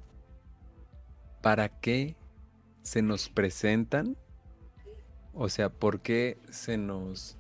[1.42, 2.16] para qué
[2.82, 4.16] se nos presentan,
[5.36, 7.38] o sea, por qué se nos,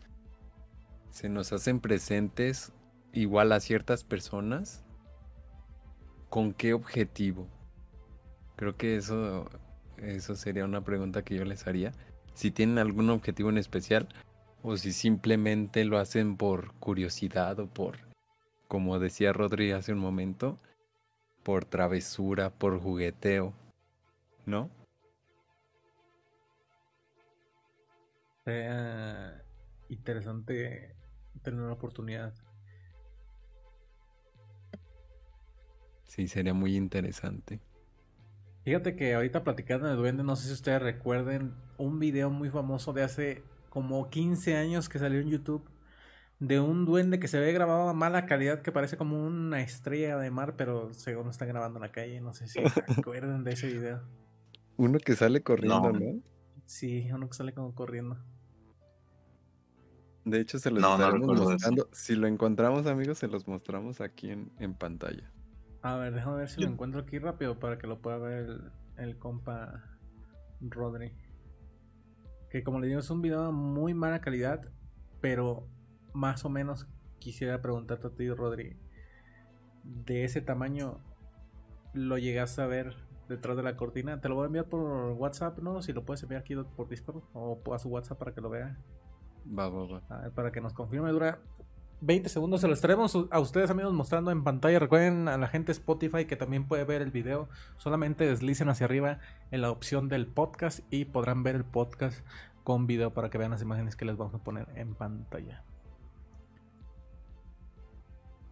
[1.10, 2.72] se nos hacen presentes
[3.14, 4.84] igual a ciertas personas,
[6.30, 7.48] con qué objetivo.
[8.56, 9.50] Creo que eso,
[9.98, 11.94] eso sería una pregunta que yo les haría.
[12.34, 14.08] Si tienen algún objetivo en especial
[14.62, 18.06] o si simplemente lo hacen por curiosidad o por
[18.68, 20.60] como decía Rodri hace un momento,
[21.44, 23.54] por travesura, por jugueteo,
[24.46, 24.70] ¿no?
[28.46, 29.44] Sería
[29.90, 30.96] interesante
[31.42, 32.32] tener una oportunidad.
[36.04, 37.60] Sí, sería muy interesante.
[38.64, 42.94] Fíjate que ahorita platicando de Duende, no sé si ustedes recuerden un video muy famoso
[42.94, 45.68] de hace como 15 años que salió en YouTube
[46.40, 50.18] de un duende que se ve grabado a mala calidad que parece como una estrella
[50.18, 52.64] de mar, pero según está grabando en la calle, no sé si se
[53.00, 54.02] acuerdan de ese video.
[54.78, 56.00] Uno que sale corriendo, No.
[56.00, 56.22] ¿no?
[56.66, 58.18] Sí, uno que sale como corriendo.
[60.26, 61.88] De hecho, se los No, estaremos mostrando.
[61.94, 65.32] Si lo encontramos, amigos, se los mostramos aquí en, en pantalla.
[65.84, 68.46] A ver, déjame ver si Yo- lo encuentro aquí rápido para que lo pueda ver
[68.50, 69.84] el, el compa
[70.62, 71.14] Rodri.
[72.50, 74.68] Que como le digo, es un video de muy mala calidad,
[75.22, 75.68] pero
[76.14, 76.88] más o menos
[77.20, 78.78] quisiera preguntarte a ti, Rodri.
[79.84, 81.02] De ese tamaño,
[81.94, 82.96] ¿lo llegaste a ver
[83.30, 84.22] detrás de la cortina?
[84.22, 85.84] Te lo voy a enviar por WhatsApp, ¿no?
[85.84, 88.76] Si lo puedes enviar aquí por Discord o a su WhatsApp para que lo vea.
[89.48, 90.02] Va, va, va.
[90.10, 91.40] A ver, para que nos confirme, dura
[92.02, 92.62] 20 segundos.
[92.62, 94.80] Se lo estaremos a ustedes, amigos, mostrando en pantalla.
[94.80, 97.50] Recuerden a la gente Spotify que también puede ver el video.
[97.78, 99.20] Solamente deslicen hacia arriba
[99.52, 102.26] en la opción del podcast y podrán ver el podcast
[102.64, 105.64] con video para que vean las imágenes que les vamos a poner en pantalla.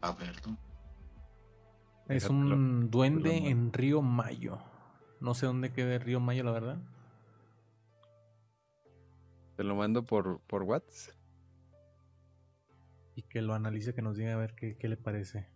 [0.02, 0.58] A ver, ¿no?
[2.08, 4.60] Es un duende en Río Mayo.
[5.22, 6.78] No sé dónde quede Río Mayo, la verdad.
[9.56, 11.16] Te lo mando por, por WhatsApp.
[13.16, 15.48] Y que lo analice, que nos diga a ver qué, qué le parece.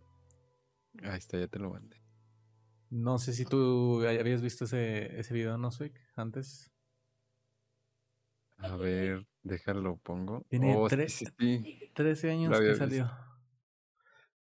[1.04, 1.98] Ahí está, ya te lo mandé.
[2.90, 5.94] No sé si tú habías visto ese, ese video, ¿no, Swig?
[6.16, 6.72] Antes.
[8.58, 10.44] A ver, déjalo, pongo.
[10.50, 11.92] Tiene Oh, tres- sí, sí.
[11.94, 13.12] 13 años que salió.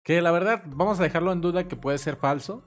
[0.03, 2.63] Que la verdad, vamos a dejarlo en duda que puede ser falso.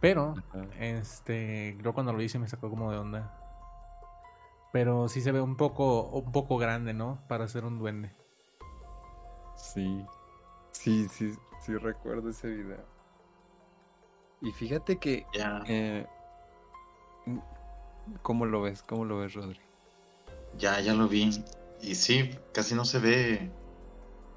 [0.00, 0.64] Pero, Ajá.
[0.78, 3.47] este, yo cuando lo hice me sacó como de onda.
[4.72, 7.20] Pero sí se ve un poco, un poco grande, ¿no?
[7.28, 8.12] Para ser un duende.
[9.56, 10.04] Sí.
[10.70, 12.84] Sí, sí, sí recuerdo ese video.
[14.40, 16.06] Y fíjate que Ya, eh,
[18.22, 18.82] ¿cómo lo ves?
[18.82, 19.60] ¿Cómo lo ves, Rodri?
[20.56, 21.44] ya, ya lo vi.
[21.80, 23.50] Y sí, casi no se ve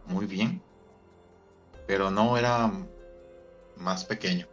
[0.05, 0.61] muy bien.
[1.87, 2.71] Pero no era
[3.75, 4.47] más pequeño.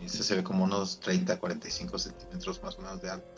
[0.00, 3.33] Ese se ve como unos 30, 45 centímetros más o menos de alto.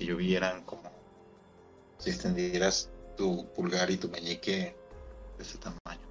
[0.00, 0.90] Que yo vi eran como
[1.98, 4.74] si extendieras tu pulgar y tu meñique
[5.36, 6.08] de ese tamaño.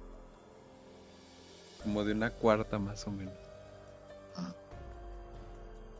[1.82, 3.34] Como de una cuarta más o menos.
[4.36, 4.54] Ah.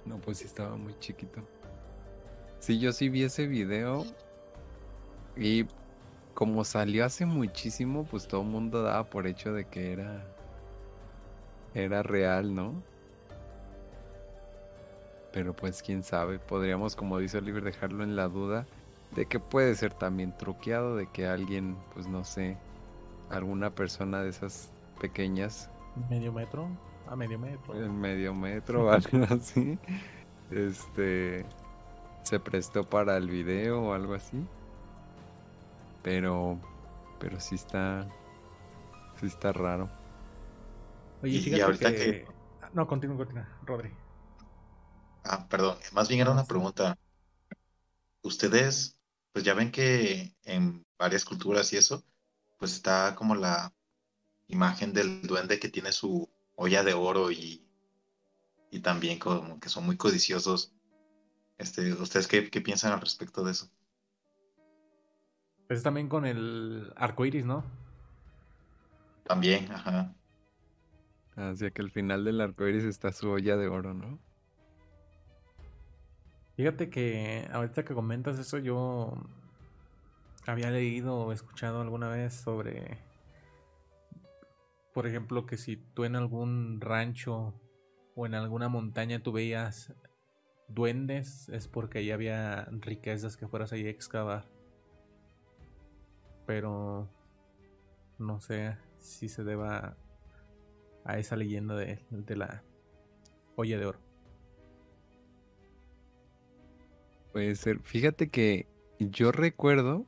[0.05, 1.43] No, pues sí estaba muy chiquito.
[2.61, 4.07] Sí, yo sí vi ese video.
[5.37, 5.67] Y
[6.33, 10.25] como salió hace muchísimo, pues todo el mundo daba por hecho de que era.
[11.75, 12.85] Era real, ¿no?
[15.33, 16.39] Pero pues quién sabe.
[16.39, 18.67] Podríamos, como dice Oliver, dejarlo en la duda
[19.15, 22.57] de que puede ser también truqueado, de que alguien, pues no sé,
[23.31, 24.71] alguna persona de esas
[25.01, 25.71] pequeñas
[26.09, 26.69] Medio metro.
[27.09, 27.75] A medio metro.
[27.75, 29.79] medio metro o algo así.
[30.51, 31.45] Este
[32.23, 34.45] se prestó para el video o algo así.
[36.03, 36.59] Pero
[37.19, 38.07] pero sí está
[39.21, 39.89] sí está raro.
[41.23, 41.97] Oye, Y- y ahorita que...
[41.99, 42.27] que-
[42.73, 43.91] No, continúa, continúa, Rodri.
[45.25, 46.95] Ah, perdón, más bien era Ah, una pregunta.
[48.23, 48.99] Ustedes,
[49.33, 52.05] pues ya ven que en varias culturas y eso,
[52.59, 53.75] pues está como la
[54.49, 57.67] imagen del duende que tiene su olla de oro y,
[58.71, 60.73] y también como que son muy codiciosos.
[61.59, 63.71] Este, ¿ustedes qué, qué piensan al respecto de eso?
[65.71, 67.65] Es también con el arco iris, ¿no?
[69.25, 70.15] También, ajá.
[71.35, 74.21] Hacia que al final del arco iris está su olla de oro, ¿no?
[76.61, 79.15] Fíjate que ahorita que comentas eso, yo
[80.47, 82.99] había leído o escuchado alguna vez sobre,
[84.93, 87.55] por ejemplo, que si tú en algún rancho
[88.15, 89.95] o en alguna montaña tú veías
[90.69, 94.45] duendes, es porque ahí había riquezas que fueras ahí a excavar.
[96.45, 97.09] Pero
[98.19, 99.97] no sé si se deba
[101.07, 102.63] a esa leyenda de, de la
[103.57, 104.10] olla de oro.
[107.33, 107.81] Puede ser.
[107.81, 108.67] Fíjate que
[108.99, 110.05] yo recuerdo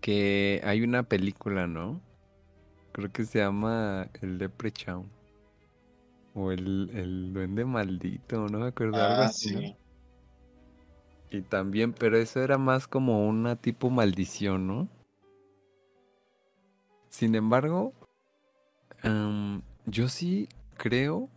[0.00, 2.00] que hay una película, ¿no?
[2.92, 5.10] Creo que se llama El Leprechaun.
[6.34, 9.02] O el, el Duende Maldito, no me acuerdo.
[9.02, 9.60] algo Ah, así, ¿no?
[9.60, 9.76] sí.
[11.30, 14.88] Y también, pero eso era más como una tipo maldición, ¿no?
[17.10, 17.92] Sin embargo,
[19.02, 21.28] am, yo sí creo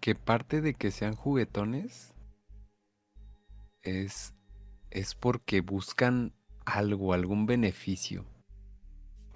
[0.00, 2.14] que parte de que sean juguetones
[3.88, 4.34] es,
[4.90, 6.32] es porque buscan
[6.64, 8.24] algo, algún beneficio.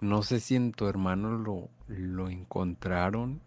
[0.00, 3.40] No sé si en tu hermano lo, lo encontraron.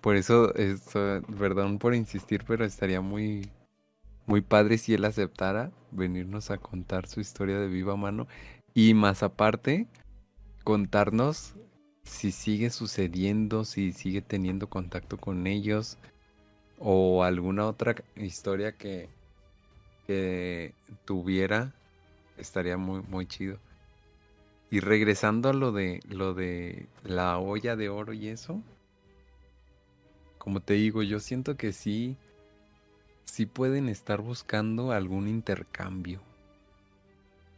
[0.00, 3.50] Por eso, eso, perdón por insistir, pero estaría muy,
[4.26, 8.26] muy padre si él aceptara venirnos a contar su historia de viva mano
[8.74, 9.88] y más aparte
[10.62, 11.54] contarnos
[12.04, 15.98] si sigue sucediendo, si sigue teniendo contacto con ellos
[16.78, 19.08] o alguna otra historia que,
[20.06, 20.72] que
[21.04, 21.72] tuviera
[22.38, 23.58] estaría muy muy chido.
[24.70, 28.60] Y regresando a lo de lo de la olla de oro y eso,
[30.38, 32.16] como te digo, yo siento que sí
[33.24, 36.20] sí pueden estar buscando algún intercambio.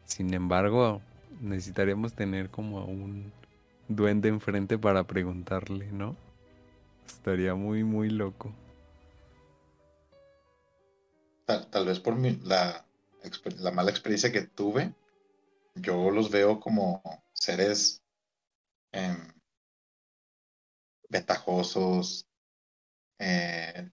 [0.04, 1.02] Sin embargo,
[1.40, 3.32] necesitaríamos tener como un
[3.88, 6.16] duende enfrente para preguntarle, ¿no?
[7.06, 8.52] Estaría muy, muy loco.
[11.48, 12.84] Tal, vez por mi, la,
[13.60, 14.94] la mala experiencia que tuve,
[15.76, 18.02] yo los veo como seres
[18.92, 19.32] em,
[21.08, 22.28] ventajosos,
[23.18, 23.90] eh,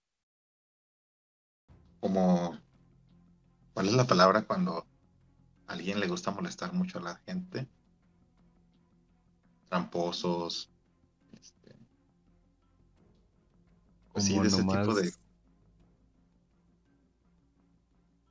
[2.02, 2.60] como,
[3.74, 4.86] ¿cuál es la palabra cuando
[5.68, 7.70] a alguien le gusta molestar mucho a la gente?
[9.70, 10.70] Tramposos.
[11.32, 11.74] Este,
[14.12, 15.25] pues sí, de ese tipo de...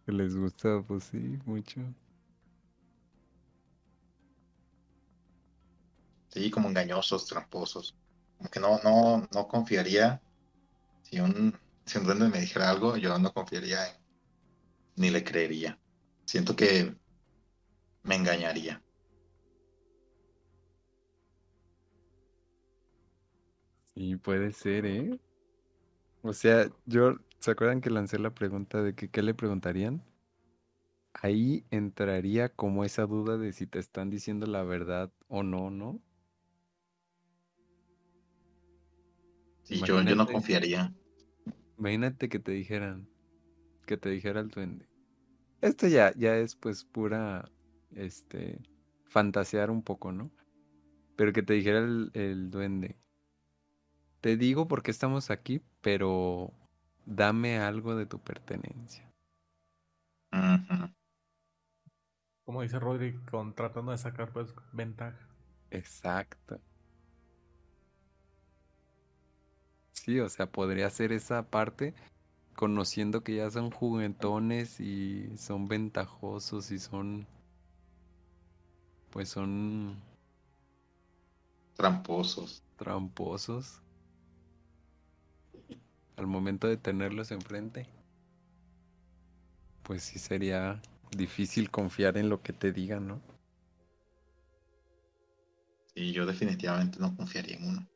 [0.07, 1.81] Que les gusta, pues sí, mucho.
[6.29, 7.97] Sí, como engañosos, tramposos.
[8.37, 10.21] Como que no, no, no confiaría
[11.03, 13.97] si un si un duende me dijera algo, yo no confiaría en,
[14.97, 15.79] ni le creería.
[16.27, 16.97] Siento que
[18.05, 18.81] me engañaría.
[23.95, 25.19] Sí, puede ser, ¿eh?
[26.23, 30.03] O sea, yo, ¿se acuerdan que lancé la pregunta de que qué le preguntarían?
[31.13, 36.01] Ahí entraría como esa duda de si te están diciendo la verdad o no, ¿no?
[39.63, 40.95] Sí, yo, yo no confiaría.
[41.79, 43.09] Imagínate que te dijeran,
[43.87, 44.89] que te dijera el duende.
[45.61, 47.51] Esto ya, ya es pues pura,
[47.95, 48.59] este,
[49.05, 50.31] fantasear un poco, ¿no?
[51.15, 52.97] Pero que te dijera el, duende.
[54.23, 56.55] Te digo porque estamos aquí, pero
[57.07, 59.11] dame algo de tu pertenencia.
[62.45, 65.19] Como dice Rodri, con, tratando de sacar pues ventaja.
[65.71, 66.61] Exacto.
[69.93, 71.95] Sí, o sea, podría ser esa parte
[72.55, 77.27] conociendo que ya son juguetones y son ventajosos y son
[79.11, 80.03] pues son
[81.77, 82.63] tramposos.
[82.77, 83.81] Tramposos.
[86.17, 87.87] Al momento de tenerlos enfrente,
[89.83, 90.81] pues sí sería
[91.17, 93.21] difícil confiar en lo que te digan, ¿no?
[95.95, 97.89] Sí, yo definitivamente no confiaría en uno.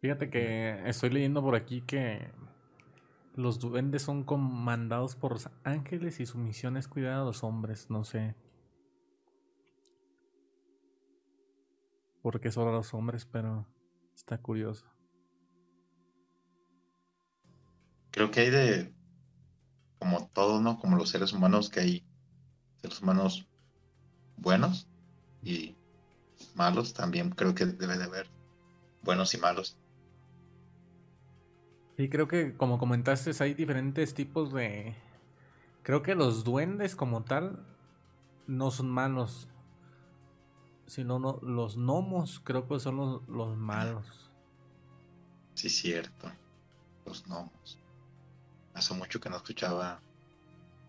[0.00, 2.30] Fíjate que estoy leyendo por aquí que
[3.36, 7.90] los duendes son comandados por los ángeles y su misión es cuidar a los hombres,
[7.90, 8.34] no sé.
[12.22, 13.66] Porque solo los hombres, pero
[14.14, 14.86] está curioso.
[18.10, 18.94] Creo que hay de,
[19.98, 20.78] como todo, ¿no?
[20.78, 22.06] Como los seres humanos, que hay
[22.82, 23.48] seres humanos
[24.36, 24.88] buenos
[25.42, 25.76] y
[26.54, 26.94] malos.
[26.94, 28.28] También creo que debe de haber
[29.02, 29.78] buenos y malos.
[31.96, 34.96] Sí, creo que como comentaste, hay diferentes tipos de...
[35.82, 37.66] Creo que los duendes como tal
[38.46, 39.48] no son malos,
[40.90, 44.32] sino no, los gnomos creo que son los, los malos.
[45.54, 46.32] Sí, cierto.
[47.06, 47.78] Los gnomos.
[48.74, 50.02] Hace mucho que no escuchaba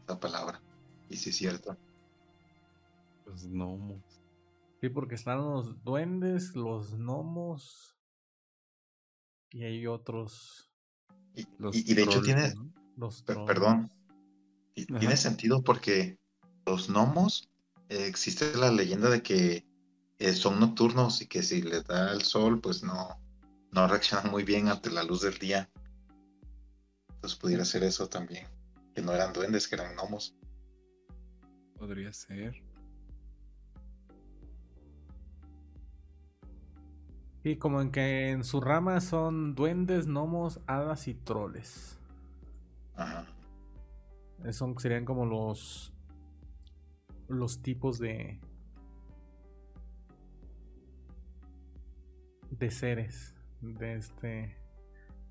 [0.04, 0.60] esa palabra.
[1.08, 1.78] Y sí, cierto.
[3.28, 4.02] Los gnomos.
[4.82, 7.96] Sí, porque están los duendes, los gnomos.
[9.52, 10.68] Y hay otros.
[11.36, 11.44] Y,
[11.94, 12.54] de hecho tiene,
[13.46, 13.92] perdón,
[14.74, 16.18] tiene sentido porque
[16.66, 17.48] los gnomos,
[17.90, 19.71] eh, existe la leyenda de que
[20.22, 23.20] eh, son nocturnos y que si les da el sol, pues no,
[23.72, 25.68] no reaccionan muy bien ante la luz del día.
[27.16, 28.46] Entonces pudiera ser eso también,
[28.94, 30.36] que no eran duendes, que eran gnomos.
[31.76, 32.64] Podría ser.
[37.44, 41.98] Y como en que en su rama son duendes, gnomos, hadas y troles.
[42.96, 43.26] Ajá.
[44.52, 45.94] Son, serían como los.
[47.28, 48.40] los tipos de.
[52.52, 54.58] De seres de este.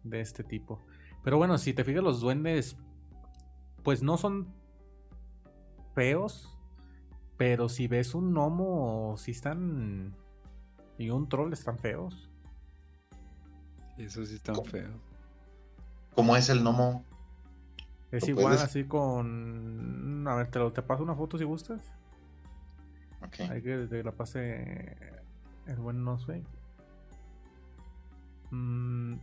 [0.02, 0.84] de este tipo.
[1.22, 2.76] Pero bueno, si te fijas, los duendes.
[3.82, 4.52] Pues no son
[5.94, 6.56] feos.
[7.36, 10.14] Pero si ves un gnomo, si están
[10.98, 12.28] y un troll están feos.
[13.96, 14.90] Esos sí están feos.
[16.14, 17.04] ¿Cómo es el gnomo?
[18.10, 18.62] Es ¿Lo igual puedes?
[18.62, 20.26] así con...
[20.28, 21.80] A ver, te, lo, te paso una foto si gustas.
[23.22, 23.50] Ok.
[23.50, 24.98] Hay que te la pase
[25.66, 26.42] el buen no sé.
[28.50, 29.14] Mm,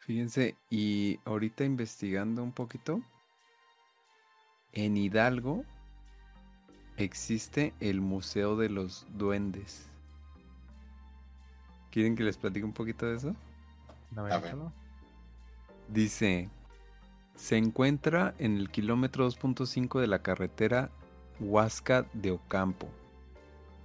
[0.00, 3.00] Fíjense, y ahorita investigando un poquito,
[4.72, 5.64] en Hidalgo
[6.96, 9.86] existe el Museo de los Duendes.
[11.92, 13.36] ¿Quieren que les platique un poquito de eso?
[14.16, 14.44] A ver.
[14.44, 14.72] échalo.
[15.88, 16.50] Dice,
[17.36, 20.90] se encuentra en el kilómetro 2.5 de la carretera
[21.40, 22.88] Huasca de Ocampo.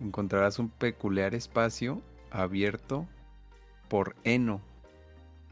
[0.02, 3.07] Encontrarás un peculiar espacio abierto
[3.88, 4.61] por heno.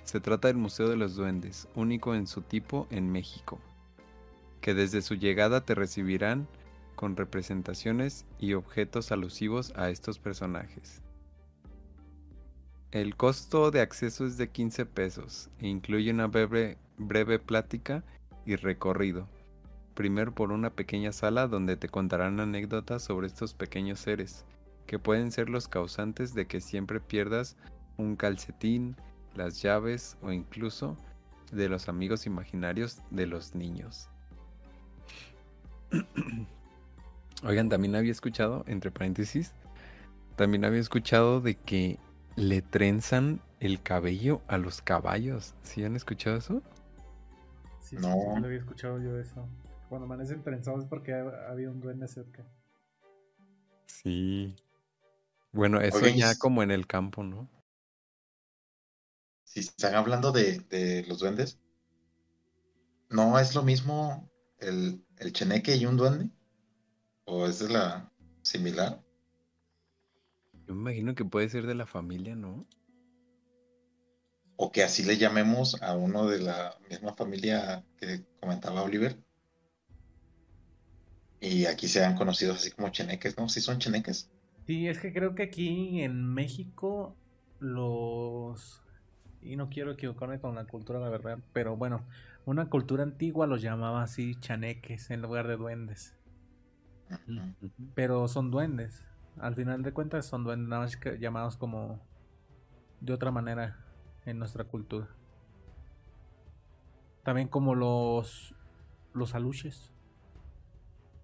[0.03, 3.59] Se trata del Museo de los Duendes, único en su tipo en México,
[4.59, 6.47] que desde su llegada te recibirán
[6.95, 11.01] con representaciones y objetos alusivos a estos personajes.
[12.91, 18.03] El costo de acceso es de 15 pesos e incluye una breve, breve plática
[18.45, 19.27] y recorrido.
[19.93, 24.45] Primero por una pequeña sala donde te contarán anécdotas sobre estos pequeños seres,
[24.87, 27.55] que pueden ser los causantes de que siempre pierdas
[27.97, 28.95] un calcetín,
[29.35, 30.97] las llaves o incluso
[31.51, 34.09] de los amigos imaginarios de los niños.
[37.43, 39.53] Oigan, también había escuchado, entre paréntesis,
[40.35, 41.99] también había escuchado de que
[42.35, 45.53] le trenzan el cabello a los caballos.
[45.61, 46.61] ¿Sí han escuchado eso?
[47.79, 48.13] Sí, sí, No.
[48.13, 49.47] sí, lo había escuchado yo eso.
[49.93, 52.43] Cuando amanecen trenzados es porque ha- había un duende cerca.
[53.85, 54.55] Sí.
[55.51, 57.47] Bueno, eso Oye, ya como en el campo, ¿no?
[59.43, 61.59] Si están hablando de, de los duendes,
[63.11, 66.31] ¿no es lo mismo el, el cheneque y un duende?
[67.25, 68.11] ¿O es de la
[68.41, 68.99] similar?
[70.65, 72.65] Yo me imagino que puede ser de la familia, ¿no?
[74.57, 79.19] O que así le llamemos a uno de la misma familia que comentaba Oliver.
[81.43, 83.49] Y aquí sean conocidos así como cheneques, ¿no?
[83.49, 84.31] Sí son cheneques.
[84.65, 87.17] Sí, es que creo que aquí en México
[87.59, 88.81] los...
[89.41, 92.05] Y no quiero equivocarme con la cultura, la verdad, pero bueno,
[92.45, 96.15] una cultura antigua los llamaba así chaneques en lugar de duendes.
[97.93, 99.03] Pero son duendes.
[99.37, 101.99] Al final de cuentas son duendes, nada más que llamados como
[103.01, 103.83] de otra manera
[104.25, 105.09] en nuestra cultura.
[107.23, 108.55] También como los
[109.13, 109.92] los aluches,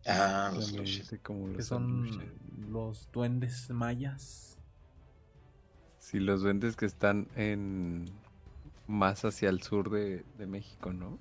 [0.05, 2.09] Ah, los sé como que los son
[2.69, 4.57] los duendes mayas.
[5.97, 8.05] Sí, los duendes que están en
[8.87, 11.19] más hacia el sur de, de México, ¿no?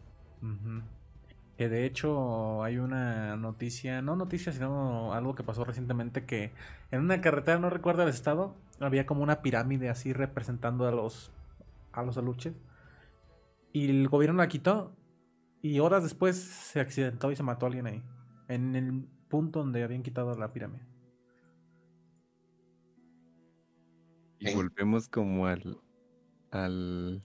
[1.57, 6.53] Que de hecho hay una noticia, no noticia, sino algo que pasó recientemente que
[6.93, 11.33] en una carretera, no recuerdo el estado, había como una pirámide así representando a los
[11.93, 12.55] a los aluches.
[13.73, 14.97] Y el gobierno la quitó
[15.61, 18.03] y horas después se accidentó y se mató alguien ahí,
[18.49, 20.87] en el punto donde habían quitado la pirámide.
[24.41, 25.81] Y volvemos como al,
[26.51, 27.23] al,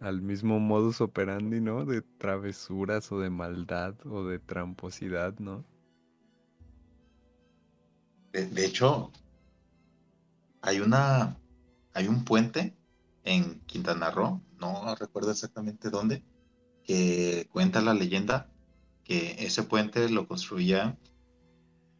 [0.00, 1.84] al mismo modus operandi, ¿no?
[1.84, 5.64] De travesuras o de maldad o de tramposidad, ¿no?
[8.32, 9.12] De, de hecho,
[10.62, 11.36] hay una,
[11.92, 12.74] hay un puente
[13.24, 16.24] en Quintana Roo, no recuerdo exactamente dónde,
[16.82, 18.51] que cuenta la leyenda
[19.04, 20.98] que ese puente lo construía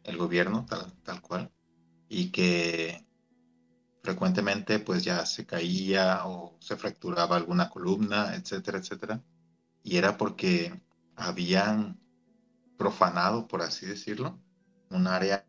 [0.03, 1.51] el gobierno, tal, tal cual,
[2.09, 3.05] y que
[4.01, 9.23] frecuentemente pues ya se caía o se fracturaba alguna columna, etcétera, etcétera,
[9.81, 10.81] y era porque
[11.15, 11.99] habían
[12.77, 14.39] profanado, por así decirlo,
[14.89, 15.45] un área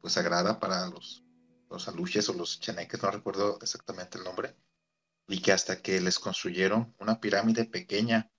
[0.00, 1.24] pues sagrada para los,
[1.70, 4.56] los aluches o los cheneques, no recuerdo exactamente el nombre,
[5.28, 8.30] y que hasta que les construyeron una pirámide pequeña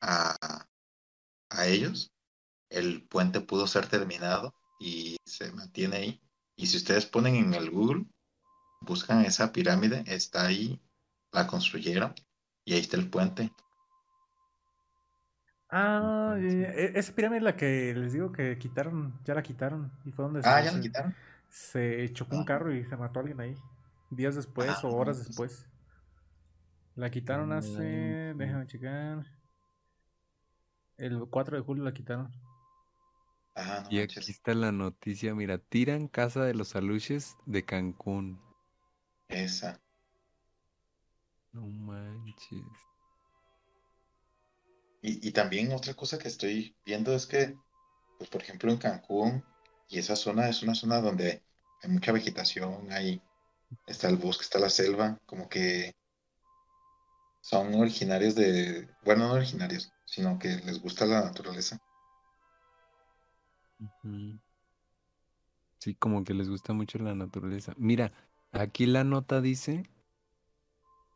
[0.00, 0.36] a,
[1.50, 2.12] a ellos,
[2.70, 6.20] el puente pudo ser terminado y se mantiene ahí.
[6.56, 8.04] Y si ustedes ponen en el Google,
[8.80, 10.80] buscan esa pirámide, está ahí,
[11.32, 12.14] la construyeron
[12.64, 13.52] y ahí está el puente.
[15.68, 20.12] Ah, eh, esa pirámide es la que les digo que quitaron, ya la quitaron y
[20.12, 21.14] fue donde Ah, se- ya la se- quitaron.
[21.48, 22.46] Se chocó un Ah.
[22.46, 23.56] carro y se mató alguien ahí.
[24.10, 25.66] Días después Ah, o horas después.
[26.94, 28.34] La quitaron No hace.
[28.36, 29.26] Déjame checar.
[30.98, 32.30] El 4 de julio la quitaron.
[33.56, 34.30] Ah, no Y aquí manches.
[34.30, 38.40] está la noticia, mira, tiran casa de los aluches de Cancún.
[39.28, 39.80] Esa.
[41.52, 42.78] No manches.
[45.02, 47.56] Y, y también otra cosa que estoy viendo es que,
[48.18, 49.44] pues por ejemplo en Cancún
[49.88, 51.44] Y esa zona es una zona donde
[51.82, 53.22] hay mucha vegetación, hay,
[53.86, 55.94] está el bosque, está la selva, como que
[57.40, 61.78] son originarios de, bueno, no originarios, sino que les gusta la naturaleza.
[65.78, 67.74] Sí, como que les gusta mucho la naturaleza.
[67.76, 68.12] Mira,
[68.52, 69.88] aquí la nota dice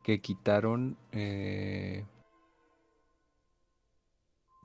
[0.03, 2.05] que quitaron, eh,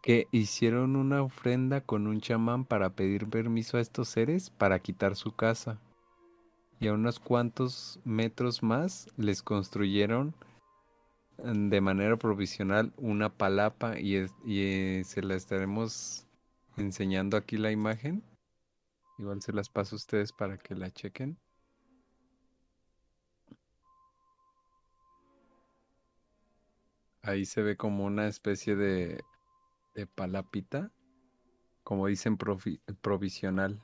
[0.03, 5.17] que hicieron una ofrenda con un chamán para pedir permiso a estos seres para quitar
[5.17, 5.81] su casa.
[6.79, 10.35] Y a unos cuantos metros más les construyeron
[11.39, 16.27] de manera provisional una palapa y, es- y se la estaremos
[16.77, 18.23] enseñando aquí la imagen.
[19.19, 21.39] Igual se las paso a ustedes para que la chequen.
[27.23, 29.21] Ahí se ve como una especie de,
[29.95, 30.93] de palapita,
[31.85, 33.81] como dicen provi- provisional.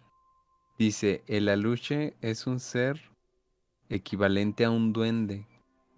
[0.78, 3.00] Dice, el aluche es un ser
[3.88, 5.46] equivalente a un duende.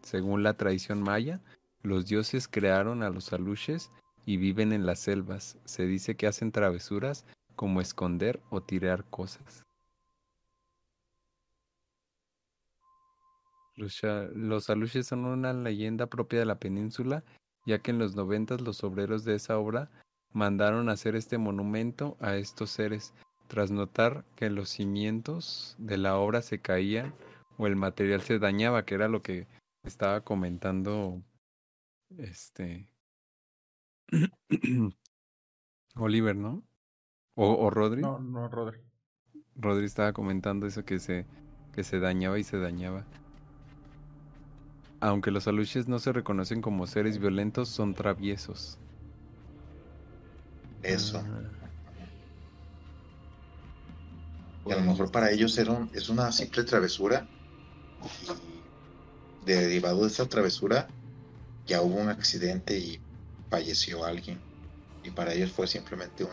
[0.05, 1.41] Según la tradición maya,
[1.83, 3.91] los dioses crearon a los aluches
[4.27, 5.57] y viven en las selvas.
[5.65, 7.25] Se dice que hacen travesuras
[7.57, 9.65] como esconder o tirar cosas.
[13.77, 17.25] Los, aluches son una leyenda propia de la península,
[17.67, 19.91] ya que en los noventas los obreros de esa obra
[20.33, 23.15] mandaron hacer este monumento a estos seres,
[23.49, 27.15] tras notar que los cimientos de la obra se caían
[27.57, 29.49] o el material se dañaba, que era lo que
[29.85, 31.23] estaba comentando
[32.19, 32.89] este
[35.97, 36.62] Oliver, ¿no?
[37.35, 38.02] O, o Rodri.
[38.02, 38.81] No, no, Rodri.
[39.56, 41.27] Rodri estaba comentando eso que se,
[41.73, 43.05] que se dañaba y se dañaba.
[45.01, 48.78] Aunque los aluches no se reconocen como seres violentos, son traviesos.
[50.82, 51.19] Eso.
[51.19, 51.40] Ah,
[54.66, 57.27] Y a lo mejor para ellos era un- es una simple travesura.
[59.47, 60.89] Y derivado de esa travesura,
[61.66, 63.01] ya hubo un accidente y
[63.51, 64.39] falleció alguien.
[65.03, 66.31] Y para ellos fue simplemente un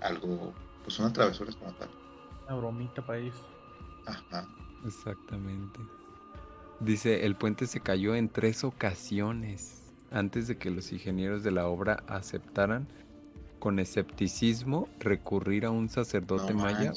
[0.00, 0.52] algo,
[0.84, 1.90] pues una travesura como tal.
[2.46, 3.36] Una bromita para ellos.
[4.06, 4.46] Ajá.
[4.84, 5.80] Exactamente.
[6.80, 11.68] Dice, el puente se cayó en tres ocasiones antes de que los ingenieros de la
[11.68, 12.88] obra aceptaran
[13.58, 16.92] con escepticismo recurrir a un sacerdote No maya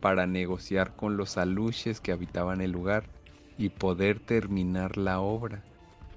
[0.00, 3.04] para negociar con los aluches que habitaban el lugar
[3.58, 5.62] y poder terminar la obra.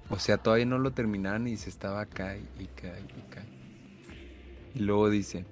[0.10, 3.46] O sea, todavía no lo terminaban y se estaba cae y cae y cae.
[4.76, 5.46] Y luego dice,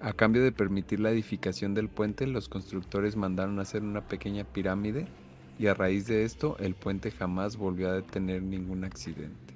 [0.00, 5.06] a cambio de permitir la edificación del puente, los constructores mandaron hacer una pequeña pirámide
[5.58, 9.54] y a raíz de esto el puente jamás volvió a tener ningún accidente.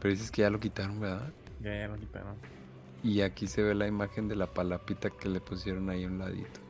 [0.00, 1.32] Pero dices que ya lo quitaron, ¿verdad?
[1.60, 2.36] Ya, ya lo quitaron.
[3.02, 6.18] Y aquí se ve la imagen de la palapita que le pusieron ahí a un
[6.18, 6.60] ladito.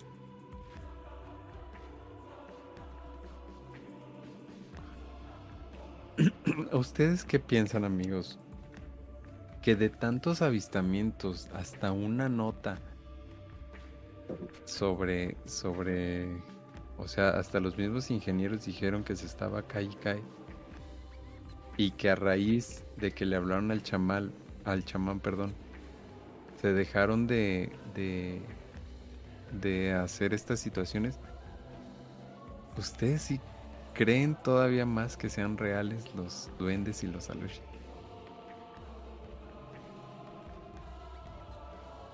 [6.73, 8.39] ¿Ustedes qué piensan, amigos?
[9.63, 12.79] Que de tantos avistamientos hasta una nota
[14.65, 16.29] sobre, sobre,
[16.99, 19.97] o sea, hasta los mismos ingenieros dijeron que se estaba cae y.
[21.77, 24.33] Y que a raíz de que le hablaron al chamal,
[24.65, 25.55] al chamán, perdón,
[26.61, 28.43] se dejaron de, de,
[29.61, 31.19] de hacer estas situaciones.
[32.77, 33.41] ¿Ustedes sí
[33.95, 37.61] creen todavía más que sean reales los duendes y los alushi?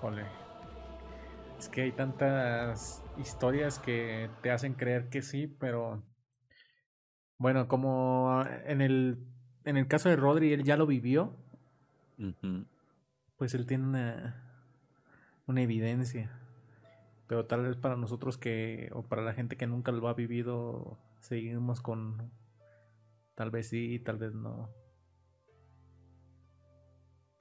[0.02, 0.24] Ole.
[1.58, 6.02] Es que hay tantas historias que te hacen creer que sí, pero
[7.36, 9.18] bueno, como en el
[9.64, 11.34] en el caso de Rodri él ya lo vivió,
[13.36, 14.44] pues él tiene una
[15.46, 16.30] una evidencia.
[17.26, 20.96] Pero tal vez para nosotros que o para la gente que nunca lo ha vivido
[21.20, 22.30] seguimos con
[23.34, 24.68] tal vez sí, tal vez no.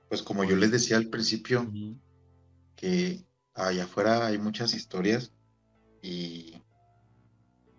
[0.09, 1.69] Pues como yo les decía al principio,
[2.75, 5.33] que allá afuera hay muchas historias
[6.01, 6.63] y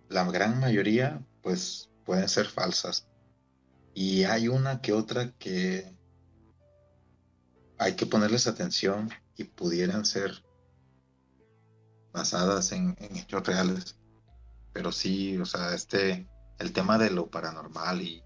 [0.08, 3.08] la gran mayoría pues pueden ser falsas.
[3.94, 5.96] Y hay una que otra que
[7.78, 10.44] hay que ponerles atención y pudieran ser
[12.12, 13.98] basadas en, en hechos reales.
[14.72, 16.28] Pero sí, o sea, este,
[16.58, 18.24] el tema de lo paranormal y,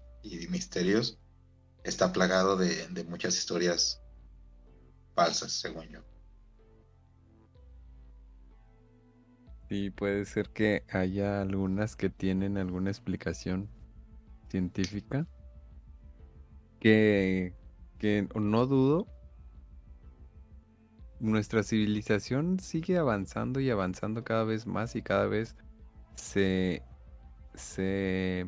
[0.49, 1.19] misterios
[1.83, 4.01] está plagado de, de muchas historias
[5.13, 5.99] falsas, según yo.
[9.67, 13.69] Sí, puede ser que haya algunas que tienen alguna explicación
[14.49, 15.27] científica
[16.79, 17.53] que,
[17.97, 19.07] que no dudo
[21.19, 25.55] nuestra civilización sigue avanzando y avanzando cada vez más y cada vez
[26.15, 26.83] se,
[27.53, 28.47] se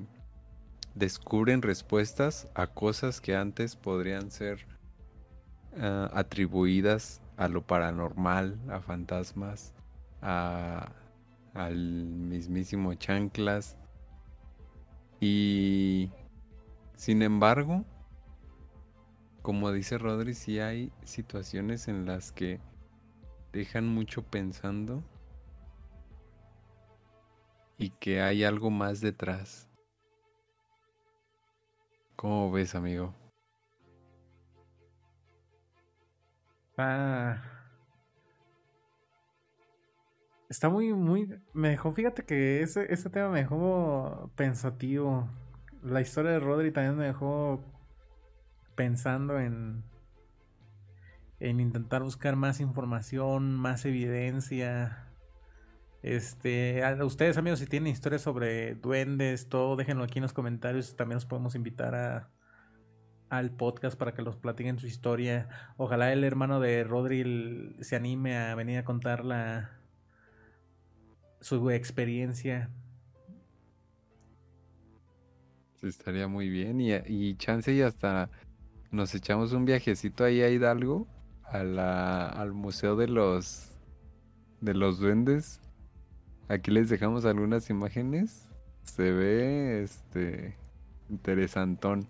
[0.93, 4.65] descubren respuestas a cosas que antes podrían ser
[5.79, 9.73] ah, atribuidas a lo paranormal, a fantasmas,
[10.21, 10.91] a,
[11.53, 13.77] al mismísimo chanclas.
[15.19, 16.11] Y
[16.95, 17.83] sin embargo,
[19.41, 22.59] como dice Rodri, sí hay situaciones en las que
[23.53, 25.03] dejan mucho pensando
[27.77, 29.69] y que hay algo más detrás.
[32.15, 33.13] ¿Cómo ves, amigo?
[36.77, 37.41] Ah.
[40.49, 41.27] Está muy, muy.
[41.53, 45.29] Me dejó, fíjate que ese, ese tema me dejó pensativo.
[45.83, 47.63] La historia de Rodri también me dejó
[48.75, 49.83] pensando en.
[51.39, 55.04] En intentar buscar más información, más evidencia.
[56.05, 60.95] Este, ustedes amigos, si tienen historias sobre duendes, todo, déjenlo aquí en los comentarios.
[60.95, 62.29] También los podemos invitar a,
[63.29, 65.49] al podcast para que los platiquen su historia.
[65.77, 69.79] Ojalá el hermano de Rodri se anime a venir a contar la,
[71.39, 72.69] su experiencia.
[75.81, 76.81] Estaría muy bien.
[76.81, 78.29] Y, y chance y hasta
[78.91, 81.07] nos echamos un viajecito ahí a Hidalgo,
[81.45, 83.75] a al Museo de los,
[84.61, 85.64] de los Duendes.
[86.47, 88.49] Aquí les dejamos algunas imágenes.
[88.83, 90.55] Se ve este
[91.09, 92.07] interesantón.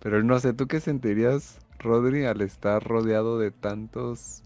[0.00, 4.42] Pero no sé, ¿tú qué sentirías, Rodri, al estar rodeado de tantos,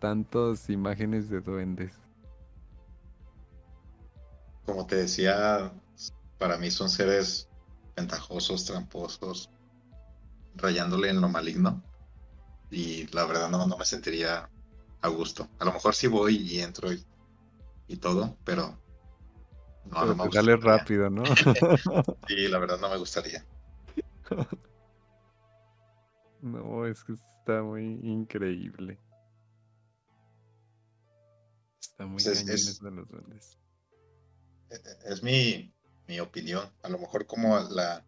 [0.00, 1.92] tantos imágenes de duendes?
[4.64, 5.72] Como te decía,
[6.38, 7.48] para mí son seres
[7.96, 9.48] ventajosos, tramposos,
[10.56, 11.82] rayándole en lo maligno.
[12.70, 14.50] Y la verdad no, no me sentiría
[15.00, 15.48] a gusto.
[15.60, 17.02] A lo mejor sí voy y entro y,
[17.88, 18.78] y todo, pero
[19.84, 20.56] no, no me gustaría.
[20.56, 21.24] rápido, ¿no?
[22.28, 23.44] sí, la verdad no me gustaría.
[26.42, 29.00] No, es que está muy increíble.
[31.80, 33.58] Está muy pues es, de los duendes.
[34.70, 35.74] E, e, es mi,
[36.06, 36.70] mi, opinión.
[36.82, 38.04] A lo mejor como la,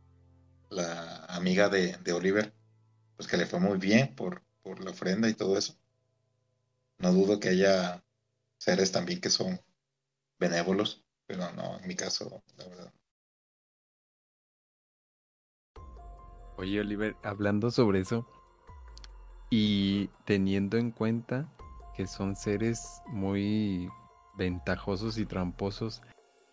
[0.71, 2.55] la amiga de, de, Oliver,
[3.17, 5.75] pues que le fue muy bien por, por la ofrenda y todo eso.
[6.99, 8.05] No dudo que haya
[8.59, 9.61] seres también que son
[10.39, 12.93] benévolos, pero no, en mi caso, la verdad.
[16.57, 18.27] Oye, Oliver, hablando sobre eso
[19.51, 21.49] y teniendo en cuenta
[21.97, 23.89] que son seres muy
[24.37, 26.03] ventajosos y tramposos,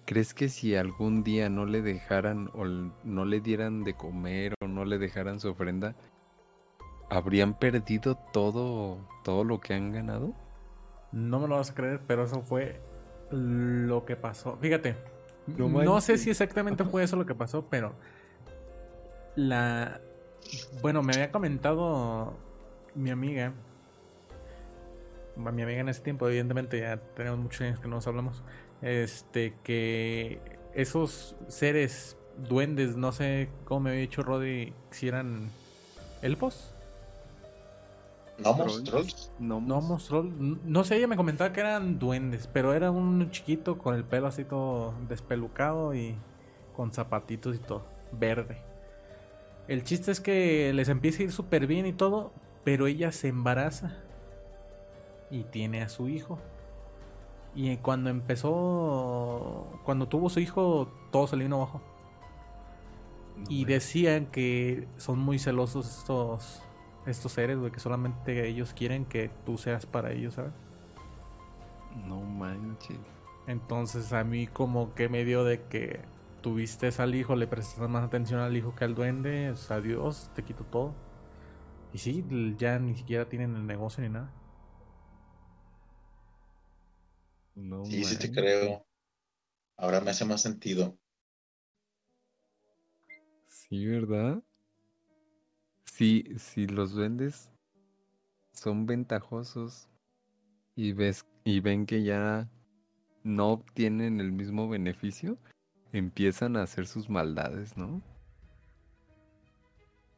[0.06, 4.68] ¿crees que si algún día no le dejaran o no le dieran de comer o
[4.68, 5.96] no le dejaran su ofrenda,
[7.10, 10.34] habrían perdido todo, todo lo que han ganado?
[11.12, 12.82] No me lo vas a creer, pero eso fue
[13.36, 14.58] lo que pasó.
[14.58, 14.96] Fíjate,
[15.48, 17.94] no sé si exactamente fue eso lo que pasó, pero
[19.36, 20.02] la.
[20.82, 22.38] Bueno, me había comentado
[22.94, 23.54] mi amiga.
[25.36, 28.42] Mi amiga en ese tiempo, evidentemente, ya tenemos muchos años que no nos hablamos.
[28.82, 30.40] Este, que
[30.74, 35.50] esos seres duendes, no sé cómo me había dicho Roddy, si eran
[36.22, 36.75] elfos.
[38.38, 39.32] ¿Nomos trolls?
[39.40, 40.34] Nomos trolls.
[40.64, 44.28] No sé, ella me comentaba que eran duendes, pero era un chiquito con el pelo
[44.28, 46.16] así todo despelucado y
[46.76, 48.62] con zapatitos y todo, verde.
[49.68, 52.34] El chiste es que les empieza a ir súper bien y todo,
[52.64, 53.98] pero ella se embaraza
[55.32, 56.40] y tiene a su hijo.
[57.56, 61.82] Y cuando empezó, cuando tuvo su hijo, todo se le vino abajo.
[63.50, 66.62] y decían que son muy celosos estos,
[67.06, 70.54] estos seres, güey, que solamente ellos quieren que tú seas para ellos, ¿sabes?
[72.08, 73.00] No manches.
[73.48, 76.00] Entonces a mí como que me dio de que
[76.42, 80.30] tuviste al hijo, le prestas más atención al hijo que al duende, o sea, adiós,
[80.36, 80.94] te quito todo.
[81.94, 82.26] Y sí,
[82.58, 84.32] ya ni siquiera tienen el negocio ni nada.
[87.56, 88.86] No, sí, sí te creo.
[89.78, 90.98] Ahora me hace más sentido.
[93.46, 94.44] Sí, ¿verdad?
[95.98, 97.54] Sí, si los duendes
[98.52, 99.88] son ventajosos
[100.76, 102.50] y ves y ven que ya
[103.24, 105.38] no obtienen el mismo beneficio,
[105.94, 108.02] empiezan a hacer sus maldades, ¿no?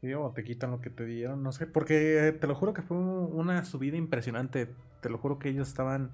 [0.02, 2.82] Sí, o te quitan lo que te dieron, no sé, porque te lo juro que
[2.82, 4.74] fue una subida impresionante,
[5.04, 6.10] te lo juro que ellos estaban,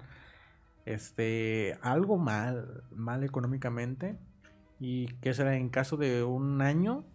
[0.84, 4.18] este, algo mal, mal económicamente,
[4.78, 7.06] y que será en caso de un año,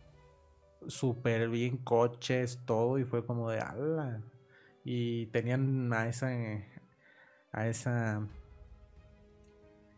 [0.87, 4.21] súper bien coches, todo, y fue como de ala,
[4.83, 6.29] y tenían a esa,
[7.51, 8.27] a esa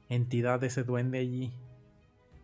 [0.10, 1.54] entidad, ese duende allí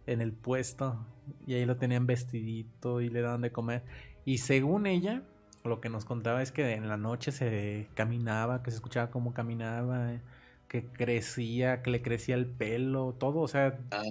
[0.05, 1.05] en el puesto
[1.45, 3.83] y ahí lo tenían vestidito y le daban de comer.
[4.25, 5.23] Y según ella,
[5.63, 9.33] lo que nos contaba es que en la noche se caminaba, que se escuchaba cómo
[9.33, 10.21] caminaba,
[10.67, 13.79] que crecía, que le crecía el pelo, todo, o sea...
[13.91, 14.03] Ah.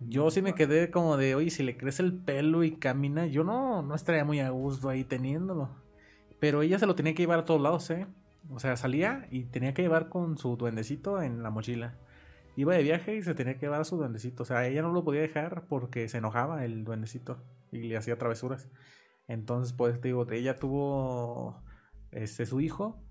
[0.00, 3.44] Yo sí me quedé como de, oye, si le crece el pelo y camina, yo
[3.44, 5.68] no, no estaría muy a gusto ahí teniéndolo.
[6.40, 8.06] Pero ella se lo tenía que llevar a todos lados, ¿eh?
[8.50, 11.98] O sea, salía y tenía que llevar con su duendecito en la mochila.
[12.56, 14.42] Iba de viaje y se tenía que llevar a su duendecito.
[14.42, 18.16] O sea, ella no lo podía dejar porque se enojaba el duendecito y le hacía
[18.18, 18.70] travesuras.
[19.28, 21.62] Entonces, pues te digo, ella tuvo
[22.10, 23.04] este su hijo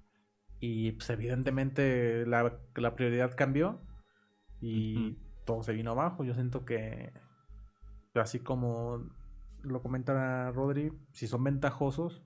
[0.59, 3.79] y pues evidentemente la, la prioridad cambió
[4.59, 5.17] y
[5.49, 6.23] todo se vino abajo.
[6.23, 7.11] Yo siento que,
[8.13, 9.03] así como
[9.63, 12.21] lo comenta Rodri, si son ventajosos,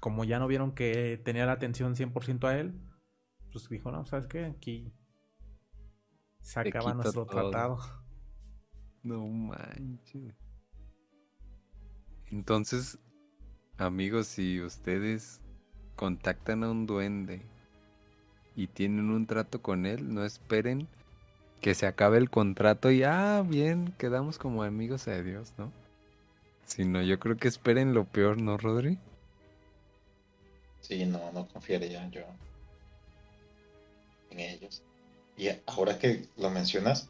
[0.00, 2.80] como ya no vieron que tenía la atención 100% a él,
[3.52, 4.46] pues dijo, no, ¿sabes qué?
[4.46, 4.90] Aquí
[6.40, 7.78] se acaba nuestro tratado.
[9.02, 10.34] No manches.
[12.30, 12.98] Entonces,
[13.76, 15.42] amigos, si ustedes
[15.94, 17.42] contactan a un duende
[18.56, 20.88] y tienen un trato con él, no esperen
[21.60, 25.72] que se acabe el contrato y, ah, bien, quedamos como amigos de Dios, ¿no?
[26.64, 28.98] Sino yo creo que esperen lo peor, ¿no, Rodri?
[30.80, 32.22] Sí, no, no confiaría yo
[34.30, 34.82] en ellos.
[35.36, 37.08] Y ahora que lo mencionas,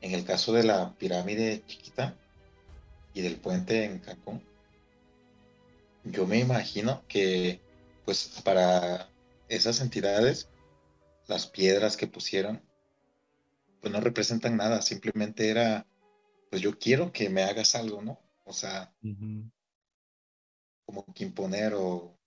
[0.00, 2.14] en el caso de la pirámide chiquita
[3.14, 4.42] y del puente en Cancún,
[6.04, 7.60] yo me imagino que,
[8.04, 9.08] pues, para
[9.48, 10.48] esas entidades,
[11.26, 12.62] las piedras que pusieron
[13.80, 15.86] pues no representan nada, simplemente era,
[16.50, 18.18] pues yo quiero que me hagas algo, ¿no?
[18.44, 18.92] O sea,
[20.84, 22.18] como que imponer o...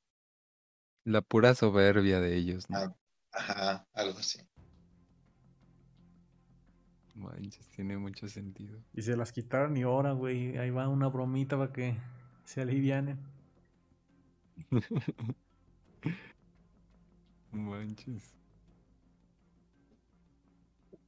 [1.04, 2.78] La pura soberbia de ellos, ¿no?
[2.78, 2.96] Ah,
[3.32, 4.40] ajá, algo así.
[7.16, 8.80] Manches, tiene mucho sentido.
[8.94, 11.98] Y se las quitaron y ahora, güey, ahí va una bromita para que
[12.46, 13.20] se alivianen.
[17.52, 18.41] Manches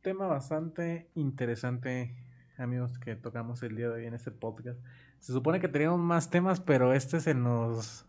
[0.04, 2.14] tema bastante interesante,
[2.58, 4.80] amigos, que tocamos el día de hoy en este podcast.
[5.20, 8.06] Se supone que teníamos más temas, pero este se nos,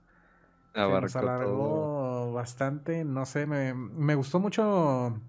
[0.75, 3.05] alargó bastante.
[3.05, 5.21] No sé, me, me gustó mucho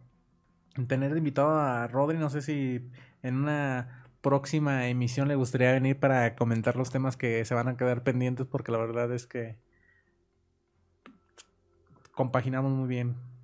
[0.87, 2.17] tener invitado a Rodri.
[2.17, 2.89] No sé si
[3.21, 7.77] en una próxima emisión le gustaría venir para comentar los temas que se van a
[7.77, 9.55] quedar pendientes, porque la verdad es que
[12.11, 13.34] compaginamos muy bien.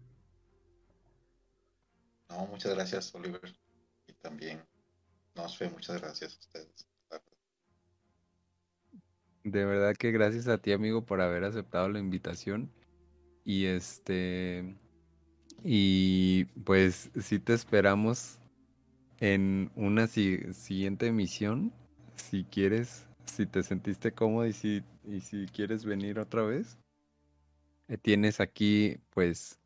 [2.32, 3.54] No, muchas gracias, Oliver.
[4.08, 4.62] Y también,
[5.36, 6.88] no sé, muchas gracias a ustedes.
[9.44, 12.72] De verdad que gracias a ti, amigo, por haber aceptado la invitación.
[13.44, 14.76] Y este.
[15.64, 18.40] Y pues sí te esperamos
[19.20, 21.74] en una siguiente emisión.
[22.16, 26.78] Si quieres, si te sentiste cómodo y si, y si quieres venir otra vez.
[27.88, 29.60] Eh, tienes aquí, pues,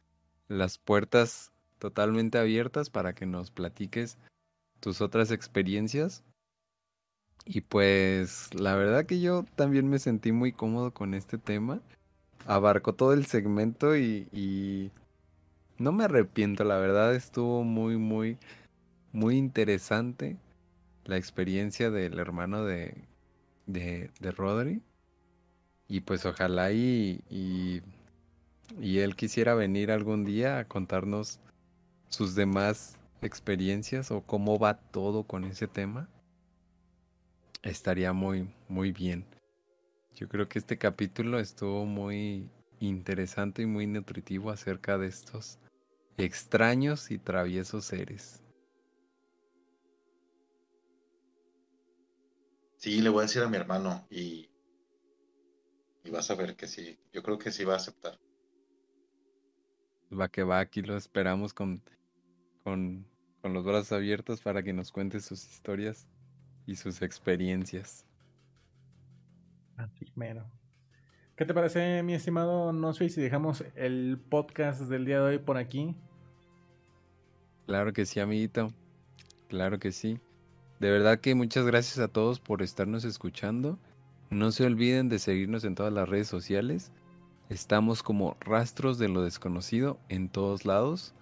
[0.48, 4.18] las puertas totalmente abiertas para que nos platiques
[4.80, 6.24] tus otras experiencias.
[7.46, 11.82] Y pues la verdad que yo también me sentí muy cómodo con este tema.
[12.48, 14.92] Abarcó todo el segmento y,
[15.78, 18.38] no me arrepiento, la verdad estuvo muy, muy,
[19.12, 20.38] muy interesante
[21.06, 22.96] la experiencia del hermano de,
[23.68, 24.82] de, de Rodri.
[25.88, 27.82] Y pues ojalá y, y,
[28.80, 31.40] y él quisiera venir algún día a contarnos
[32.10, 36.10] sus demás experiencias o cómo va todo con ese tema,
[37.64, 39.26] estaría muy, muy bien.
[40.14, 42.50] Yo creo que este capítulo estuvo muy
[42.80, 45.60] interesante y muy nutritivo acerca de estos
[46.18, 48.42] extraños y traviesos seres.
[52.78, 54.50] Sí, le voy a decir a mi hermano y,
[56.04, 58.20] y vas a ver que sí, yo creo que sí va a aceptar.
[60.12, 61.82] Va que va, aquí lo esperamos con
[62.66, 63.06] con,
[63.44, 66.08] los brazos abiertos para que nos cuente sus historias
[66.66, 68.08] y sus experiencias.
[69.78, 70.12] Así
[71.36, 75.38] ¿Qué te parece, mi estimado No sé si dejamos el podcast del día de hoy
[75.38, 75.96] por aquí?
[77.68, 78.74] Claro que sí, amiguito.
[79.48, 80.20] Claro que sí.
[80.80, 83.78] De verdad que muchas gracias a todos por estarnos escuchando.
[84.32, 86.92] No se olviden de seguirnos en todas las redes sociales.
[87.50, 91.14] Estamos como Rastros de lo Desconocido en todos lados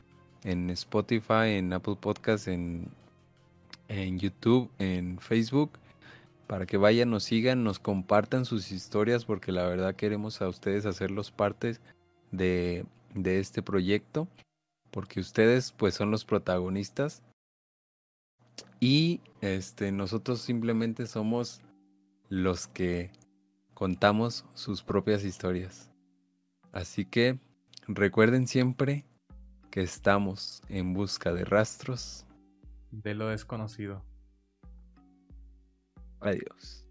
[0.44, 2.90] en Spotify, en Apple Podcasts, en,
[3.88, 5.72] en YouTube, en Facebook,
[6.48, 10.86] para que vayan, nos sigan, nos compartan sus historias, porque la verdad queremos a ustedes
[10.86, 11.78] hacerlos parte
[12.32, 14.28] de, de este proyecto.
[14.92, 17.24] porque ustedes pues son los protagonistas
[18.80, 21.62] y este nosotros simplemente somos
[22.30, 23.12] los que
[23.74, 25.93] contamos sus propias historias.
[26.74, 27.40] Así que
[27.88, 29.06] recuerden siempre
[29.72, 32.26] que estamos en busca de rastros
[32.92, 34.04] de lo desconocido.
[36.20, 36.83] Adiós.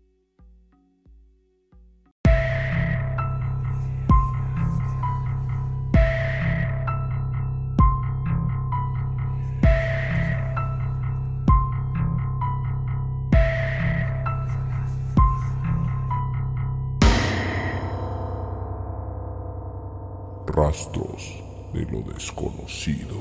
[20.54, 21.42] Rastros
[21.72, 23.16] de lo desconocido.